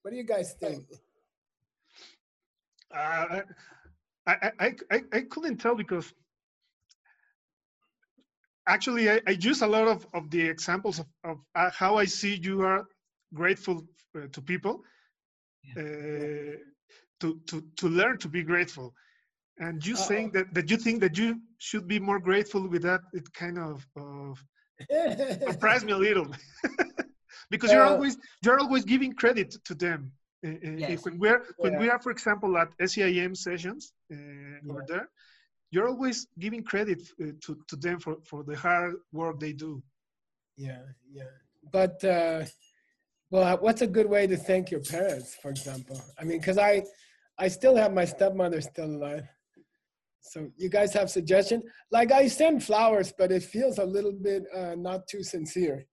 What 0.00 0.12
do 0.12 0.16
you 0.16 0.24
guys 0.24 0.54
think? 0.58 0.86
Uh, 2.90 3.42
I, 4.26 4.52
I, 4.60 4.74
I, 4.90 5.02
I 5.12 5.20
couldn't 5.22 5.58
tell 5.58 5.74
because 5.74 6.12
actually 8.66 9.10
I, 9.10 9.20
I, 9.26 9.32
use 9.32 9.62
a 9.62 9.66
lot 9.66 9.88
of, 9.88 10.06
of 10.14 10.30
the 10.30 10.40
examples 10.40 11.00
of, 11.00 11.06
of 11.24 11.38
uh, 11.54 11.70
how 11.70 11.96
i 11.96 12.04
see 12.04 12.36
you 12.36 12.62
are 12.62 12.86
grateful 13.34 13.84
uh, 14.16 14.26
to 14.30 14.40
people 14.40 14.82
yeah. 15.64 15.82
uh, 15.82 16.56
to, 17.20 17.40
to, 17.46 17.64
to 17.76 17.88
learn 17.88 18.18
to 18.18 18.28
be 18.28 18.42
grateful 18.42 18.94
and 19.58 19.84
you 19.84 19.94
Uh-oh. 19.94 20.02
saying 20.02 20.30
that, 20.32 20.54
that 20.54 20.70
you 20.70 20.76
think 20.76 21.00
that 21.00 21.18
you 21.18 21.40
should 21.58 21.86
be 21.88 21.98
more 21.98 22.20
grateful 22.20 22.68
with 22.68 22.82
that 22.82 23.00
it 23.12 23.32
kind 23.34 23.58
of, 23.58 23.86
of 23.96 24.44
surprised 25.50 25.84
me 25.84 25.92
a 25.92 25.96
little 25.96 26.28
because 27.50 27.70
you're 27.70 27.84
always 27.84 28.16
you're 28.42 28.58
always 28.58 28.84
giving 28.84 29.12
credit 29.12 29.56
to 29.64 29.74
them 29.74 30.00
uh, 30.00 30.06
uh, 30.06 30.21
yes. 30.42 31.04
when 31.04 31.18
we're 31.18 31.42
when 31.58 31.74
yeah. 31.74 31.78
we 31.78 31.88
are 31.88 32.00
for 32.00 32.10
example 32.10 32.56
at 32.58 32.76
SCIM 32.78 33.36
sessions 33.36 33.92
uh, 34.12 34.16
yeah. 34.16 34.70
over 34.70 34.84
there 34.88 35.08
you're 35.72 35.88
always 35.88 36.28
giving 36.38 36.62
credit 36.62 37.02
uh, 37.20 37.32
to, 37.40 37.58
to 37.66 37.76
them 37.76 37.98
for, 37.98 38.18
for 38.24 38.44
the 38.44 38.54
hard 38.54 38.94
work 39.10 39.40
they 39.40 39.54
do. 39.54 39.82
Yeah, 40.56 40.82
yeah. 41.10 41.24
But, 41.72 42.04
uh, 42.04 42.44
well, 43.30 43.56
what's 43.58 43.80
a 43.80 43.86
good 43.86 44.08
way 44.08 44.26
to 44.26 44.36
thank 44.36 44.70
your 44.70 44.80
parents, 44.80 45.34
for 45.40 45.50
example? 45.50 45.98
I 46.18 46.24
mean, 46.24 46.38
because 46.38 46.58
I, 46.58 46.84
I 47.38 47.48
still 47.48 47.74
have 47.74 47.92
my 47.94 48.04
stepmother 48.04 48.60
still 48.60 48.84
alive. 48.84 49.26
So 50.20 50.50
you 50.58 50.68
guys 50.68 50.92
have 50.92 51.10
suggestion? 51.10 51.62
Like 51.90 52.12
I 52.12 52.28
send 52.28 52.62
flowers, 52.62 53.12
but 53.16 53.32
it 53.32 53.42
feels 53.42 53.78
a 53.78 53.84
little 53.84 54.12
bit 54.12 54.44
uh, 54.54 54.74
not 54.76 55.08
too 55.08 55.22
sincere. 55.22 55.86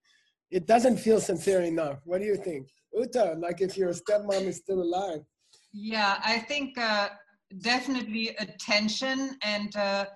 It 0.50 0.66
doesn't 0.66 0.96
feel 0.96 1.20
sincere 1.20 1.62
enough. 1.62 1.98
What 2.04 2.20
do 2.20 2.26
you 2.26 2.36
think? 2.36 2.68
Uta, 2.92 3.36
like 3.38 3.60
if 3.60 3.76
your 3.76 3.92
stepmom 3.92 4.46
is 4.46 4.56
still 4.56 4.82
alive. 4.82 5.20
Yeah, 5.72 6.20
I 6.24 6.38
think 6.38 6.76
uh, 6.76 7.10
definitely 7.60 8.30
attention 8.38 9.36
and 9.42 9.74
uh, 9.76 10.06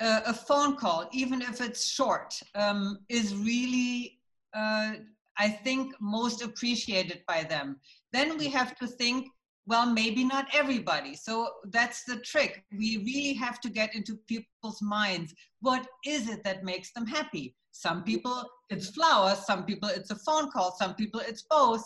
a 0.00 0.34
phone 0.34 0.76
call, 0.76 1.08
even 1.12 1.40
if 1.40 1.60
it's 1.60 1.86
short, 1.86 2.34
um, 2.54 2.98
is 3.08 3.34
really, 3.34 4.20
uh, 4.54 4.94
I 5.38 5.48
think, 5.48 5.94
most 6.00 6.42
appreciated 6.42 7.22
by 7.28 7.44
them. 7.44 7.76
Then 8.12 8.36
we 8.36 8.48
have 8.48 8.76
to 8.76 8.86
think, 8.86 9.28
well, 9.66 9.86
maybe 9.86 10.24
not 10.24 10.46
everybody. 10.52 11.14
So 11.14 11.48
that's 11.70 12.04
the 12.04 12.16
trick. 12.16 12.64
We 12.76 12.98
really 12.98 13.34
have 13.34 13.60
to 13.60 13.70
get 13.70 13.94
into 13.94 14.16
people's 14.28 14.82
minds. 14.82 15.32
What 15.68 15.86
is 16.04 16.28
it 16.28 16.44
that 16.44 16.62
makes 16.62 16.92
them 16.92 17.06
happy? 17.06 17.56
Some 17.72 18.04
people, 18.04 18.38
it's 18.68 18.88
flowers. 18.90 19.38
Some 19.46 19.64
people, 19.64 19.88
it's 19.88 20.10
a 20.10 20.20
phone 20.26 20.50
call. 20.50 20.76
Some 20.78 20.94
people, 20.94 21.20
it's 21.20 21.44
both 21.50 21.84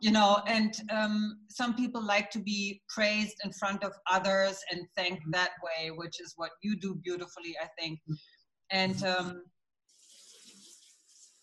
you 0.00 0.10
know 0.10 0.42
and 0.46 0.74
um, 0.90 1.38
some 1.48 1.74
people 1.74 2.02
like 2.04 2.30
to 2.30 2.38
be 2.38 2.82
praised 2.88 3.36
in 3.44 3.52
front 3.52 3.82
of 3.82 3.92
others 4.10 4.58
and 4.70 4.82
thanked 4.96 5.22
mm-hmm. 5.22 5.30
that 5.30 5.52
way 5.64 5.90
which 5.90 6.20
is 6.20 6.34
what 6.36 6.50
you 6.62 6.76
do 6.76 6.94
beautifully 7.02 7.54
i 7.62 7.68
think 7.78 7.98
and 8.70 8.96
mm-hmm. 8.96 9.28
um, 9.28 9.42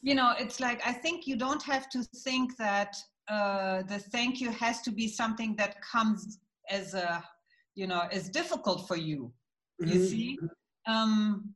you 0.02 0.16
know 0.16 0.34
it's 0.38 0.60
like 0.60 0.86
i 0.86 0.92
think 0.92 1.26
you 1.26 1.36
don't 1.36 1.64
have 1.64 1.90
to 1.90 2.04
think 2.24 2.56
that 2.58 2.96
uh, 3.30 3.82
the 3.84 3.98
thank 3.98 4.42
you 4.42 4.52
has 4.52 4.82
to 4.82 4.92
be 4.92 5.08
something 5.08 5.56
that 5.56 5.78
comes 5.82 6.40
as 6.70 6.94
a 6.94 7.24
you 7.76 7.88
know 7.88 8.04
as 8.12 8.30
difficult 8.30 8.88
for 8.88 8.98
you 8.98 9.32
you 9.80 9.96
mm-hmm. 9.96 10.06
see 10.06 10.40
um, 10.88 11.54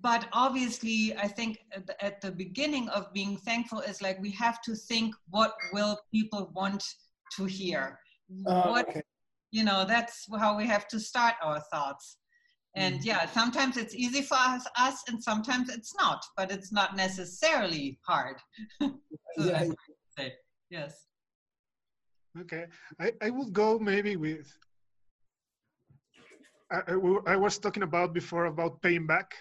but 0.00 0.26
obviously 0.32 1.14
i 1.18 1.28
think 1.28 1.58
at 2.00 2.20
the 2.20 2.30
beginning 2.30 2.88
of 2.88 3.12
being 3.12 3.36
thankful 3.36 3.80
is 3.80 4.00
like 4.00 4.20
we 4.20 4.30
have 4.30 4.62
to 4.62 4.74
think 4.74 5.14
what 5.30 5.54
will 5.72 5.98
people 6.12 6.50
want 6.54 6.82
to 7.36 7.44
hear 7.44 7.98
uh, 8.46 8.68
what 8.68 8.88
okay. 8.88 9.02
you 9.50 9.62
know 9.62 9.84
that's 9.86 10.26
how 10.38 10.56
we 10.56 10.66
have 10.66 10.88
to 10.88 10.98
start 10.98 11.34
our 11.42 11.60
thoughts 11.72 12.16
and 12.74 12.96
mm-hmm. 12.96 13.08
yeah 13.08 13.26
sometimes 13.26 13.76
it's 13.76 13.94
easy 13.94 14.22
for 14.22 14.38
us, 14.38 14.66
us 14.78 15.02
and 15.08 15.22
sometimes 15.22 15.68
it's 15.68 15.94
not 15.96 16.24
but 16.38 16.50
it's 16.50 16.72
not 16.72 16.96
necessarily 16.96 17.98
hard 18.06 18.36
so 18.80 18.90
yeah. 19.38 19.68
yes 20.70 21.04
okay 22.40 22.64
I, 22.98 23.12
I 23.20 23.28
would 23.28 23.52
go 23.52 23.78
maybe 23.78 24.16
with 24.16 24.50
I, 26.72 27.32
I, 27.34 27.36
was 27.36 27.58
talking 27.58 27.82
about 27.82 28.14
before 28.14 28.46
about 28.46 28.80
paying 28.82 29.06
back, 29.06 29.34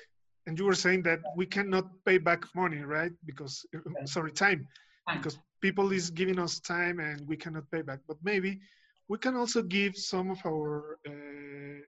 and 0.47 0.57
you 0.59 0.65
were 0.65 0.75
saying 0.75 1.03
that 1.03 1.19
we 1.35 1.45
cannot 1.45 1.85
pay 2.05 2.17
back 2.17 2.43
money, 2.55 2.79
right? 2.79 3.11
Because 3.25 3.65
uh, 3.75 4.05
sorry, 4.05 4.31
time, 4.31 4.67
because 5.13 5.39
people 5.61 5.91
is 5.91 6.09
giving 6.09 6.39
us 6.39 6.59
time 6.59 6.99
and 6.99 7.25
we 7.27 7.37
cannot 7.37 7.69
pay 7.71 7.81
back. 7.81 7.99
But 8.07 8.17
maybe 8.23 8.59
we 9.07 9.17
can 9.17 9.35
also 9.35 9.61
give 9.61 9.95
some 9.95 10.31
of 10.31 10.39
our 10.45 10.97
uh, 11.07 11.79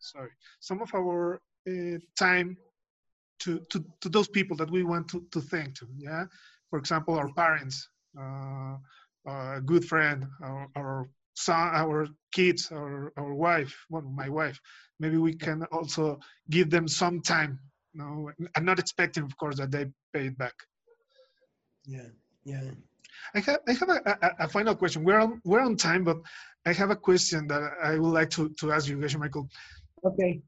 sorry 0.00 0.30
some 0.60 0.82
of 0.82 0.94
our 0.94 1.40
uh, 1.68 1.98
time 2.18 2.56
to, 3.40 3.60
to 3.70 3.84
to 4.02 4.08
those 4.08 4.28
people 4.28 4.56
that 4.56 4.70
we 4.70 4.82
want 4.82 5.08
to 5.08 5.24
to 5.32 5.40
thank 5.40 5.74
to. 5.76 5.86
Yeah, 5.96 6.24
for 6.68 6.78
example, 6.78 7.14
our 7.14 7.32
parents, 7.32 7.88
uh, 8.18 8.76
a 9.26 9.60
good 9.60 9.84
friend, 9.84 10.26
our, 10.42 10.68
our 10.76 11.08
son, 11.44 11.70
our 11.74 12.06
kids, 12.32 12.70
our, 12.72 13.12
our 13.16 13.34
wife, 13.34 13.74
well, 13.88 14.02
my 14.02 14.28
wife. 14.28 14.60
Maybe 14.98 15.16
we 15.16 15.34
can 15.34 15.64
also 15.72 16.20
give 16.50 16.70
them 16.70 16.86
some 16.86 17.20
time. 17.20 17.58
You 17.92 18.00
know, 18.00 18.30
I'm 18.56 18.64
not 18.64 18.78
expecting, 18.78 19.24
of 19.24 19.36
course, 19.36 19.56
that 19.56 19.70
they 19.70 19.86
pay 20.12 20.26
it 20.26 20.38
back. 20.38 20.54
Yeah, 21.86 22.08
yeah. 22.44 22.70
I 23.34 23.40
have, 23.40 23.60
I 23.68 23.72
have 23.72 23.88
a, 23.88 24.00
a, 24.06 24.44
a, 24.44 24.48
final 24.48 24.74
question. 24.74 25.04
We're 25.04 25.18
on, 25.18 25.40
we're 25.44 25.60
on 25.60 25.76
time, 25.76 26.04
but 26.04 26.18
I 26.66 26.72
have 26.72 26.90
a 26.90 26.96
question 26.96 27.46
that 27.48 27.62
I 27.82 27.98
would 27.98 28.12
like 28.12 28.30
to, 28.30 28.50
to 28.60 28.72
ask 28.72 28.88
you, 28.88 28.96
Geshe 28.98 29.18
Michael. 29.18 29.48
Okay. 30.04 30.40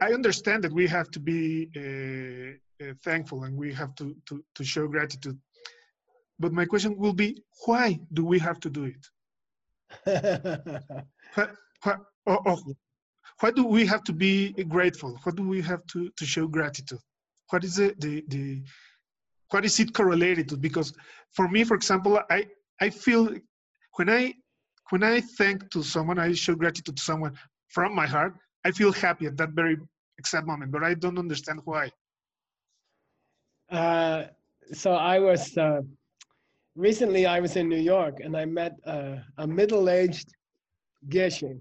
I 0.00 0.12
understand 0.12 0.64
that 0.64 0.72
we 0.72 0.86
have 0.88 1.10
to 1.12 1.20
be 1.20 1.70
uh, 1.76 2.84
uh, 2.84 2.92
thankful 3.02 3.44
and 3.44 3.56
we 3.56 3.72
have 3.72 3.94
to, 3.96 4.16
to, 4.26 4.44
to 4.54 4.64
show 4.64 4.86
gratitude. 4.88 5.38
But 6.38 6.52
my 6.52 6.64
question 6.64 6.96
will 6.96 7.14
be, 7.14 7.42
why 7.64 8.00
do 8.12 8.24
we 8.24 8.38
have 8.40 8.58
to 8.60 8.70
do 8.70 8.84
it? 8.84 9.06
why, 10.04 11.48
why, 11.82 11.96
oh, 12.26 12.38
oh, 12.46 12.74
why 13.40 13.50
do 13.50 13.64
we 13.66 13.86
have 13.86 14.04
to 14.04 14.12
be 14.12 14.52
grateful? 14.64 15.18
What 15.24 15.36
do 15.36 15.46
we 15.46 15.60
have 15.62 15.86
to, 15.88 16.10
to 16.16 16.26
show 16.26 16.46
gratitude? 16.46 17.00
What 17.50 17.64
is 17.64 17.76
the, 17.76 17.94
the, 17.98 18.24
the 18.28 18.62
what 19.50 19.64
is 19.64 19.78
it 19.80 19.92
correlated 19.92 20.48
to? 20.48 20.56
Because 20.56 20.92
for 21.32 21.48
me, 21.48 21.64
for 21.64 21.74
example, 21.74 22.20
I, 22.30 22.46
I 22.80 22.90
feel 22.90 23.30
when 23.96 24.08
I 24.10 24.34
when 24.90 25.02
I 25.02 25.20
thank 25.20 25.70
to 25.70 25.82
someone, 25.82 26.18
I 26.18 26.32
show 26.32 26.54
gratitude 26.54 26.96
to 26.96 27.02
someone 27.02 27.34
from 27.68 27.94
my 27.94 28.06
heart, 28.06 28.34
I 28.64 28.70
feel 28.70 28.92
happy 28.92 29.26
at 29.26 29.36
that 29.38 29.50
very 29.50 29.76
exact 30.18 30.46
moment, 30.46 30.70
but 30.72 30.84
I 30.84 30.94
don't 30.94 31.18
understand 31.18 31.60
why. 31.64 31.90
Uh, 33.70 34.24
so 34.72 34.92
I 34.94 35.18
was 35.18 35.56
uh, 35.56 35.80
recently 36.76 37.26
I 37.26 37.40
was 37.40 37.56
in 37.56 37.68
New 37.68 37.80
York 37.80 38.20
and 38.20 38.36
I 38.36 38.44
met 38.44 38.76
uh, 38.86 39.16
a 39.38 39.46
middle-aged 39.46 40.28
Geshe. 41.08 41.58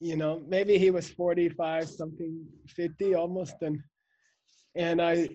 You 0.00 0.16
know, 0.16 0.42
maybe 0.48 0.78
he 0.78 0.90
was 0.90 1.08
45, 1.10 1.88
something 1.88 2.44
50 2.68 3.14
almost, 3.14 3.54
and 3.62 3.78
and 4.74 5.00
I 5.00 5.28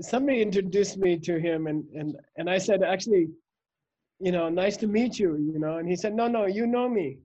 somebody 0.00 0.40
introduced 0.42 0.98
me 0.98 1.18
to 1.18 1.38
him 1.38 1.66
and 1.66 1.84
and 1.94 2.16
and 2.36 2.48
I 2.48 2.58
said 2.58 2.82
actually, 2.84 3.28
you 4.20 4.30
know, 4.30 4.48
nice 4.48 4.76
to 4.78 4.86
meet 4.86 5.18
you, 5.18 5.36
you 5.36 5.58
know, 5.58 5.78
and 5.78 5.88
he 5.88 5.96
said, 5.96 6.14
no, 6.14 6.28
no, 6.28 6.46
you 6.46 6.66
know 6.66 6.88
me, 6.88 7.18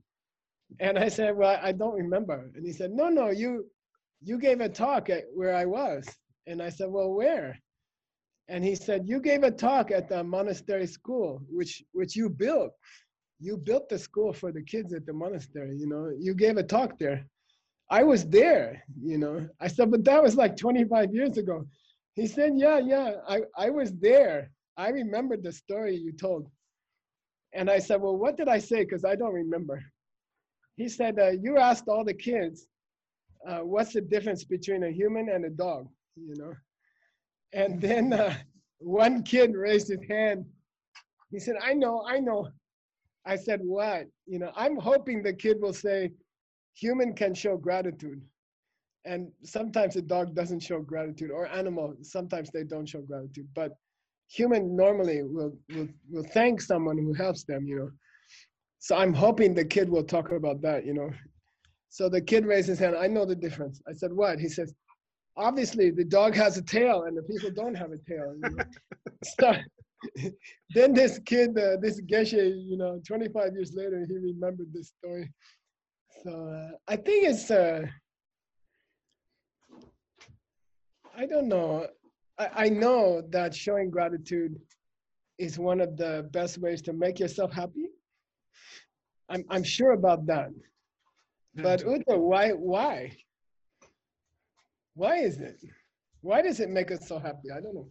and 0.80 0.98
I 0.98 1.08
said, 1.08 1.36
well, 1.36 1.60
I 1.62 1.70
don't 1.72 1.94
remember, 1.94 2.50
and 2.56 2.66
he 2.66 2.72
said, 2.72 2.90
no, 2.90 3.08
no, 3.08 3.30
you 3.30 3.66
you 4.20 4.38
gave 4.38 4.60
a 4.60 4.68
talk 4.68 5.10
at 5.10 5.24
where 5.32 5.54
I 5.54 5.66
was, 5.66 6.04
and 6.48 6.60
I 6.60 6.70
said, 6.70 6.90
well, 6.90 7.12
where? 7.12 7.56
And 8.50 8.64
he 8.64 8.74
said, 8.74 9.08
"You 9.08 9.20
gave 9.20 9.44
a 9.44 9.50
talk 9.50 9.92
at 9.92 10.08
the 10.08 10.24
monastery 10.24 10.86
school, 10.86 11.40
which 11.48 11.82
which 11.92 12.16
you 12.16 12.28
built. 12.28 12.72
You 13.38 13.56
built 13.56 13.88
the 13.88 13.98
school 13.98 14.32
for 14.32 14.50
the 14.52 14.62
kids 14.62 14.92
at 14.92 15.06
the 15.06 15.12
monastery. 15.12 15.74
You 15.76 15.86
know, 15.86 16.10
you 16.18 16.34
gave 16.34 16.56
a 16.58 16.62
talk 16.62 16.98
there. 16.98 17.24
I 17.90 18.02
was 18.02 18.26
there. 18.28 18.82
You 19.00 19.18
know, 19.18 19.48
I 19.60 19.68
said, 19.68 19.90
but 19.90 20.04
that 20.04 20.22
was 20.22 20.36
like 20.36 20.56
25 20.56 21.14
years 21.14 21.38
ago. 21.38 21.64
He 22.14 22.26
said, 22.26 22.52
"Yeah, 22.56 22.78
yeah, 22.78 23.08
I 23.28 23.36
I 23.56 23.70
was 23.70 23.92
there. 24.08 24.50
I 24.76 24.88
remembered 24.90 25.42
the 25.44 25.52
story 25.52 25.94
you 25.96 26.12
told." 26.12 26.50
And 27.52 27.70
I 27.70 27.78
said, 27.78 28.00
"Well, 28.02 28.16
what 28.16 28.36
did 28.36 28.48
I 28.48 28.58
say? 28.58 28.80
Because 28.84 29.04
I 29.04 29.14
don't 29.14 29.32
remember." 29.44 29.80
He 30.76 30.88
said, 30.88 31.18
uh, 31.20 31.30
"You 31.44 31.56
asked 31.56 31.88
all 31.88 32.04
the 32.04 32.20
kids, 32.28 32.66
uh, 33.48 33.60
what's 33.60 33.92
the 33.92 34.00
difference 34.00 34.42
between 34.44 34.82
a 34.84 34.90
human 34.90 35.28
and 35.28 35.44
a 35.44 35.50
dog? 35.50 35.88
You 36.16 36.34
know." 36.36 36.54
And 37.52 37.80
then 37.80 38.12
uh, 38.12 38.34
one 38.78 39.22
kid 39.22 39.54
raised 39.54 39.88
his 39.88 40.04
hand. 40.08 40.44
He 41.30 41.38
said, 41.38 41.56
I 41.62 41.74
know, 41.74 42.04
I 42.06 42.18
know. 42.20 42.48
I 43.26 43.36
said, 43.36 43.60
what? 43.62 44.06
You 44.26 44.38
know, 44.38 44.52
I'm 44.56 44.76
hoping 44.76 45.22
the 45.22 45.34
kid 45.34 45.60
will 45.60 45.72
say, 45.72 46.10
human 46.74 47.14
can 47.14 47.34
show 47.34 47.56
gratitude. 47.56 48.20
And 49.04 49.30
sometimes 49.44 49.96
a 49.96 50.02
dog 50.02 50.34
doesn't 50.34 50.60
show 50.60 50.80
gratitude, 50.80 51.30
or 51.30 51.46
animal, 51.46 51.94
sometimes 52.02 52.50
they 52.50 52.64
don't 52.64 52.88
show 52.88 53.00
gratitude. 53.00 53.48
But 53.54 53.72
human 54.28 54.76
normally 54.76 55.22
will, 55.22 55.56
will, 55.74 55.88
will 56.10 56.26
thank 56.32 56.60
someone 56.60 56.98
who 56.98 57.12
helps 57.12 57.44
them, 57.44 57.66
you 57.66 57.78
know. 57.78 57.90
So 58.78 58.96
I'm 58.96 59.12
hoping 59.12 59.54
the 59.54 59.64
kid 59.64 59.88
will 59.88 60.04
talk 60.04 60.32
about 60.32 60.62
that, 60.62 60.86
you 60.86 60.94
know. 60.94 61.10
So 61.88 62.08
the 62.08 62.20
kid 62.20 62.46
raised 62.46 62.68
his 62.68 62.78
hand. 62.78 62.96
I 62.96 63.08
know 63.08 63.24
the 63.24 63.34
difference. 63.34 63.82
I 63.88 63.92
said, 63.92 64.12
what? 64.12 64.38
He 64.38 64.48
says, 64.48 64.72
obviously 65.36 65.90
the 65.90 66.04
dog 66.04 66.34
has 66.34 66.56
a 66.56 66.62
tail 66.62 67.04
and 67.04 67.16
the 67.16 67.22
people 67.22 67.50
don't 67.50 67.74
have 67.74 67.92
a 67.92 67.98
tail. 67.98 68.34
You 68.42 68.56
know? 68.56 68.64
so, 69.38 69.54
then 70.74 70.94
this 70.94 71.18
kid, 71.26 71.58
uh, 71.58 71.76
this 71.80 72.00
Geshe, 72.02 72.32
you 72.66 72.76
know, 72.76 73.00
25 73.06 73.52
years 73.54 73.72
later, 73.74 74.06
he 74.08 74.16
remembered 74.16 74.72
this 74.72 74.92
story. 74.98 75.30
So 76.24 76.48
uh, 76.48 76.76
I 76.88 76.96
think 76.96 77.28
it's, 77.28 77.50
uh, 77.50 77.82
I 81.16 81.26
don't 81.26 81.48
know. 81.48 81.86
I, 82.38 82.48
I 82.54 82.68
know 82.68 83.22
that 83.30 83.54
showing 83.54 83.90
gratitude 83.90 84.58
is 85.38 85.58
one 85.58 85.80
of 85.80 85.96
the 85.96 86.28
best 86.32 86.58
ways 86.58 86.82
to 86.82 86.92
make 86.92 87.18
yourself 87.18 87.52
happy. 87.52 87.88
I'm, 89.28 89.44
I'm 89.48 89.64
sure 89.64 89.92
about 89.92 90.26
that. 90.26 90.50
But 91.54 91.80
Uta, 91.80 92.18
why, 92.18 92.50
why? 92.50 93.16
Why 94.94 95.16
is 95.18 95.40
it? 95.40 95.56
Why 96.20 96.42
does 96.42 96.60
it 96.60 96.70
make 96.70 96.90
us 96.90 97.08
so 97.08 97.18
happy? 97.18 97.50
I 97.54 97.60
don't 97.60 97.74
know. 97.74 97.88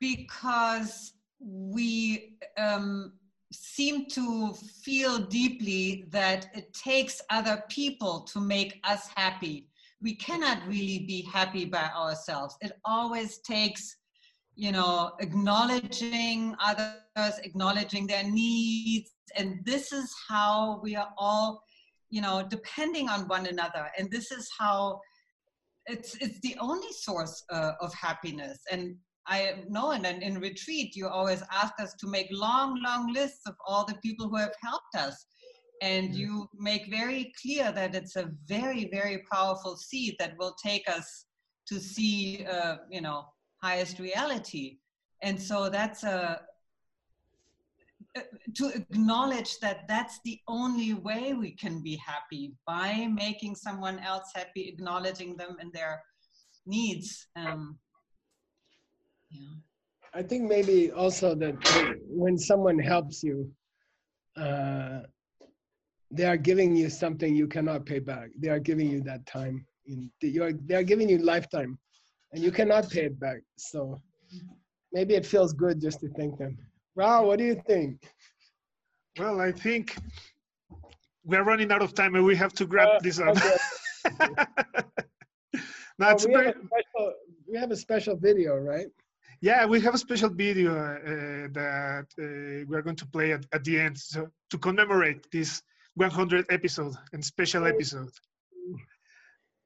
Because 0.00 1.14
we 1.40 2.36
um, 2.56 3.12
seem 3.52 4.06
to 4.06 4.52
feel 4.82 5.18
deeply 5.18 6.04
that 6.10 6.46
it 6.54 6.72
takes 6.74 7.20
other 7.30 7.62
people 7.68 8.20
to 8.32 8.40
make 8.40 8.80
us 8.84 9.08
happy. 9.14 9.68
We 10.02 10.14
cannot 10.14 10.66
really 10.66 11.00
be 11.06 11.22
happy 11.22 11.64
by 11.64 11.90
ourselves. 11.96 12.56
It 12.60 12.72
always 12.84 13.38
takes, 13.38 13.96
you 14.54 14.72
know, 14.72 15.12
acknowledging 15.20 16.54
others, 16.60 17.38
acknowledging 17.42 18.06
their 18.06 18.24
needs. 18.24 19.10
And 19.36 19.60
this 19.64 19.92
is 19.92 20.14
how 20.28 20.80
we 20.82 20.94
are 20.96 21.12
all, 21.16 21.62
you 22.10 22.20
know, 22.20 22.46
depending 22.48 23.08
on 23.08 23.28
one 23.28 23.46
another. 23.46 23.90
And 23.98 24.10
this 24.10 24.30
is 24.30 24.48
how 24.58 25.00
it's 25.86 26.14
it's 26.20 26.40
the 26.40 26.56
only 26.60 26.92
source 26.92 27.44
uh, 27.50 27.72
of 27.80 27.92
happiness. 27.94 28.58
And 28.70 28.96
i 29.26 29.64
know 29.70 29.92
and 29.92 30.04
in, 30.04 30.20
in 30.20 30.38
retreat 30.38 30.94
you 30.94 31.08
always 31.08 31.42
ask 31.50 31.72
us 31.80 31.94
to 31.94 32.06
make 32.06 32.28
long 32.30 32.78
long 32.84 33.10
lists 33.10 33.46
of 33.46 33.54
all 33.66 33.86
the 33.86 33.96
people 34.02 34.28
who 34.28 34.36
have 34.36 34.54
helped 34.62 34.94
us. 34.96 35.26
And 35.82 36.10
mm. 36.10 36.16
you 36.16 36.48
make 36.58 36.90
very 36.90 37.32
clear 37.40 37.72
that 37.72 37.94
it's 37.94 38.16
a 38.16 38.30
very 38.46 38.88
very 38.92 39.24
powerful 39.32 39.76
seed 39.76 40.16
that 40.18 40.34
will 40.38 40.54
take 40.62 40.88
us 40.88 41.26
to 41.68 41.80
see 41.80 42.44
uh, 42.44 42.76
you 42.90 43.00
know 43.00 43.24
highest 43.62 43.98
reality. 43.98 44.78
And 45.22 45.40
so 45.40 45.70
that's 45.70 46.04
a 46.04 46.42
to 48.54 48.68
acknowledge 48.68 49.58
that 49.58 49.88
that's 49.88 50.20
the 50.24 50.38
only 50.46 50.94
way 50.94 51.32
we 51.32 51.52
can 51.52 51.82
be 51.82 51.96
happy 51.96 52.54
by 52.66 53.08
making 53.12 53.56
someone 53.56 53.98
else 53.98 54.30
happy, 54.34 54.68
acknowledging 54.68 55.36
them 55.36 55.56
and 55.60 55.72
their 55.72 56.02
needs. 56.66 57.26
Um, 57.34 57.78
yeah. 59.30 59.56
I 60.14 60.22
think 60.22 60.48
maybe 60.48 60.92
also 60.92 61.34
that 61.34 61.54
when 62.08 62.38
someone 62.38 62.78
helps 62.78 63.22
you, 63.22 63.50
uh, 64.36 65.00
they 66.10 66.24
are 66.24 66.36
giving 66.36 66.76
you 66.76 66.88
something 66.88 67.34
you 67.34 67.48
cannot 67.48 67.84
pay 67.84 67.98
back. 67.98 68.28
They 68.38 68.48
are 68.48 68.60
giving 68.60 68.88
you 68.88 69.00
that 69.02 69.26
time. 69.26 69.66
In, 69.86 70.10
you're, 70.22 70.52
they 70.52 70.76
are 70.76 70.84
giving 70.84 71.08
you 71.08 71.18
lifetime, 71.18 71.78
and 72.32 72.42
you 72.42 72.52
cannot 72.52 72.88
pay 72.88 73.06
it 73.06 73.18
back. 73.18 73.38
So 73.56 74.00
maybe 74.92 75.14
it 75.14 75.26
feels 75.26 75.52
good 75.52 75.80
just 75.80 76.00
to 76.00 76.08
thank 76.10 76.38
them. 76.38 76.56
Raul, 76.98 77.26
what 77.26 77.38
do 77.38 77.44
you 77.44 77.60
think? 77.66 78.00
Well, 79.18 79.40
I 79.40 79.52
think 79.52 79.96
we're 81.24 81.42
running 81.42 81.72
out 81.72 81.82
of 81.82 81.94
time 81.94 82.14
and 82.14 82.24
we 82.24 82.36
have 82.36 82.52
to 82.54 82.66
grab 82.66 82.88
uh, 82.88 82.98
this 83.00 83.18
up. 83.20 83.36
Okay. 83.36 84.34
That's 85.98 86.26
we, 86.26 86.34
have 86.34 86.54
special, 86.54 87.12
we 87.50 87.58
have 87.58 87.70
a 87.70 87.76
special 87.76 88.16
video, 88.16 88.56
right? 88.56 88.86
Yeah, 89.40 89.66
we 89.66 89.80
have 89.80 89.94
a 89.94 89.98
special 89.98 90.30
video 90.30 90.72
uh, 90.72 91.48
that 91.52 92.06
uh, 92.18 92.64
we're 92.68 92.82
going 92.82 92.96
to 92.96 93.06
play 93.06 93.32
at, 93.32 93.46
at 93.52 93.62
the 93.64 93.78
end 93.78 93.98
so 93.98 94.28
to 94.50 94.58
commemorate 94.58 95.30
this 95.30 95.62
100 95.94 96.46
episode 96.50 96.94
and 97.12 97.24
special 97.24 97.66
episode. 97.66 98.10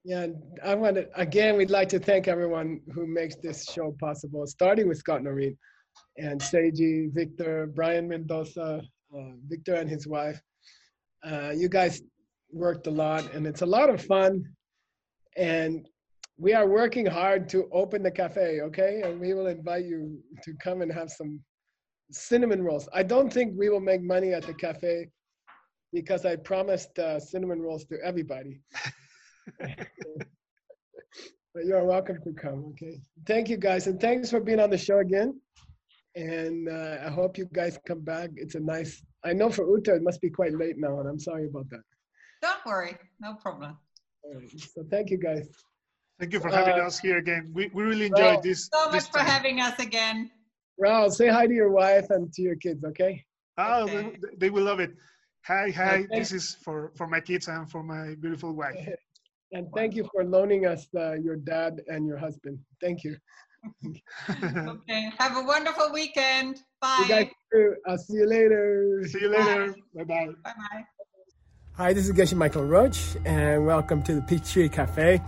Yeah, 0.04 0.26
I 0.64 0.74
want 0.74 0.96
to 0.96 1.08
again. 1.20 1.56
We'd 1.56 1.70
like 1.70 1.88
to 1.90 1.98
thank 1.98 2.28
everyone 2.28 2.80
who 2.94 3.06
makes 3.06 3.36
this 3.36 3.64
show 3.64 3.94
possible, 3.98 4.46
starting 4.46 4.88
with 4.88 4.98
Scott 4.98 5.22
Noreen 5.22 5.56
and 6.16 6.40
Seiji, 6.40 7.12
Victor, 7.12 7.70
Brian 7.74 8.08
Mendoza, 8.08 8.82
uh, 9.14 9.30
Victor 9.46 9.74
and 9.74 9.88
his 9.88 10.06
wife. 10.06 10.40
Uh, 11.24 11.52
you 11.56 11.68
guys 11.68 12.02
worked 12.52 12.86
a 12.86 12.90
lot, 12.90 13.32
and 13.34 13.46
it's 13.46 13.62
a 13.62 13.66
lot 13.66 13.90
of 13.90 14.04
fun. 14.04 14.44
And 15.36 15.88
we 16.36 16.54
are 16.54 16.66
working 16.66 17.06
hard 17.06 17.48
to 17.50 17.68
open 17.72 18.02
the 18.02 18.10
cafe, 18.10 18.60
okay? 18.62 19.02
And 19.04 19.20
we 19.20 19.34
will 19.34 19.48
invite 19.48 19.84
you 19.84 20.18
to 20.44 20.54
come 20.62 20.82
and 20.82 20.92
have 20.92 21.10
some 21.10 21.40
cinnamon 22.10 22.62
rolls. 22.62 22.88
I 22.92 23.02
don't 23.02 23.32
think 23.32 23.54
we 23.56 23.68
will 23.68 23.80
make 23.80 24.02
money 24.02 24.32
at 24.32 24.44
the 24.44 24.54
cafe 24.54 25.08
because 25.92 26.24
I 26.24 26.36
promised 26.36 26.98
uh, 26.98 27.18
cinnamon 27.18 27.60
rolls 27.60 27.84
to 27.86 27.98
everybody. 28.04 28.60
but 29.58 29.86
you're 31.64 31.84
welcome 31.84 32.18
to 32.22 32.32
come, 32.32 32.72
okay? 32.72 33.00
Thank 33.26 33.48
you 33.48 33.56
guys, 33.56 33.86
and 33.86 34.00
thanks 34.00 34.30
for 34.30 34.40
being 34.40 34.60
on 34.60 34.70
the 34.70 34.78
show 34.78 34.98
again. 34.98 35.40
And 36.18 36.68
uh, 36.68 36.96
I 37.06 37.10
hope 37.10 37.38
you 37.38 37.48
guys 37.52 37.78
come 37.86 38.00
back. 38.00 38.30
It's 38.34 38.56
a 38.56 38.60
nice, 38.60 39.04
I 39.24 39.32
know 39.32 39.50
for 39.50 39.64
Uta 39.70 39.94
it 39.94 40.02
must 40.02 40.20
be 40.20 40.28
quite 40.30 40.52
late 40.52 40.76
now, 40.76 40.98
and 40.98 41.08
I'm 41.08 41.20
sorry 41.20 41.46
about 41.46 41.70
that. 41.70 41.82
Don't 42.42 42.58
worry, 42.66 42.96
no 43.20 43.34
problem. 43.34 43.76
All 44.24 44.34
right, 44.34 44.50
so 44.74 44.82
thank 44.90 45.10
you 45.10 45.18
guys. 45.18 45.48
Thank 46.18 46.32
you 46.32 46.40
for 46.40 46.50
having 46.50 46.74
Uh, 46.74 46.86
us 46.86 46.98
here 46.98 47.18
again. 47.18 47.52
We, 47.54 47.70
we 47.72 47.84
really 47.84 48.06
enjoyed 48.06 48.20
well, 48.34 48.40
this. 48.40 48.68
So 48.74 48.90
this 48.90 49.04
much 49.04 49.12
for 49.12 49.18
time. 49.18 49.26
having 49.28 49.60
us 49.60 49.78
again. 49.78 50.28
Raul, 50.84 51.08
say 51.12 51.28
hi 51.28 51.46
to 51.46 51.54
your 51.54 51.70
wife 51.70 52.10
and 52.10 52.32
to 52.32 52.42
your 52.42 52.56
kids, 52.56 52.82
okay? 52.84 53.24
Oh, 53.56 53.84
Okay. 53.84 54.16
they, 54.20 54.28
they 54.38 54.50
will 54.50 54.64
love 54.64 54.80
it. 54.80 54.90
Hi, 55.46 55.70
hi. 55.70 55.98
thank- 55.98 56.10
This 56.10 56.32
is 56.32 56.56
for, 56.64 56.90
for 56.96 57.06
my 57.06 57.20
kids 57.20 57.46
and 57.46 57.70
for 57.70 57.84
my 57.84 58.16
beautiful 58.20 58.52
wife. 58.54 58.76
And 59.50 59.66
thank 59.74 59.94
you 59.96 60.06
for 60.12 60.24
loaning 60.24 60.66
us 60.66 60.88
uh, 60.94 61.12
your 61.14 61.36
dad 61.36 61.80
and 61.86 62.06
your 62.06 62.18
husband. 62.18 62.58
Thank 62.82 63.02
you. 63.02 63.16
Okay, 64.28 65.12
have 65.18 65.36
a 65.36 65.42
wonderful 65.42 65.92
weekend. 65.92 66.62
Bye. 66.80 66.98
You 67.02 67.08
guys. 67.08 67.28
I'll 67.86 67.98
see 67.98 68.14
you 68.14 68.26
later. 68.26 69.02
See 69.06 69.20
you 69.20 69.28
later. 69.30 69.74
Bye 69.94 70.04
bye. 70.04 70.26
Bye 70.44 70.52
bye. 70.56 70.84
Hi, 71.74 71.92
this 71.92 72.08
is 72.08 72.12
Geshe 72.12 72.34
Michael 72.34 72.64
Roach, 72.64 73.16
and 73.24 73.64
welcome 73.64 74.02
to 74.02 74.14
the 74.14 74.22
Peachtree 74.22 74.68
Cafe. 74.68 75.20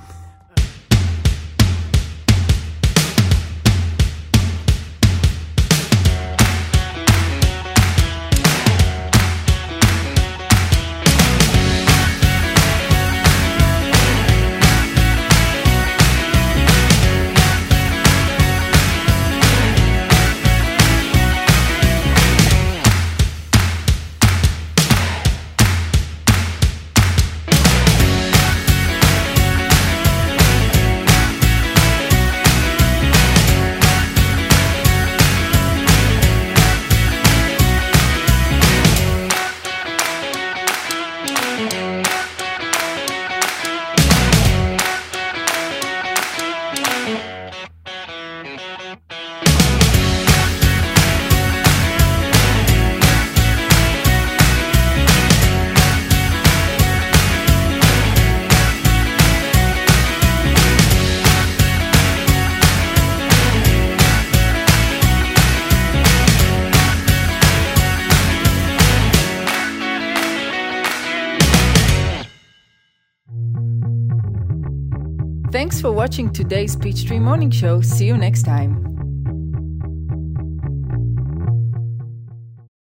Watching 76.11 76.33
today's 76.33 76.75
Peachtree 76.75 77.21
Morning 77.21 77.53
Show. 77.53 77.81
See 77.81 78.05
you 78.05 78.17
next 78.17 78.43
time. 78.43 79.00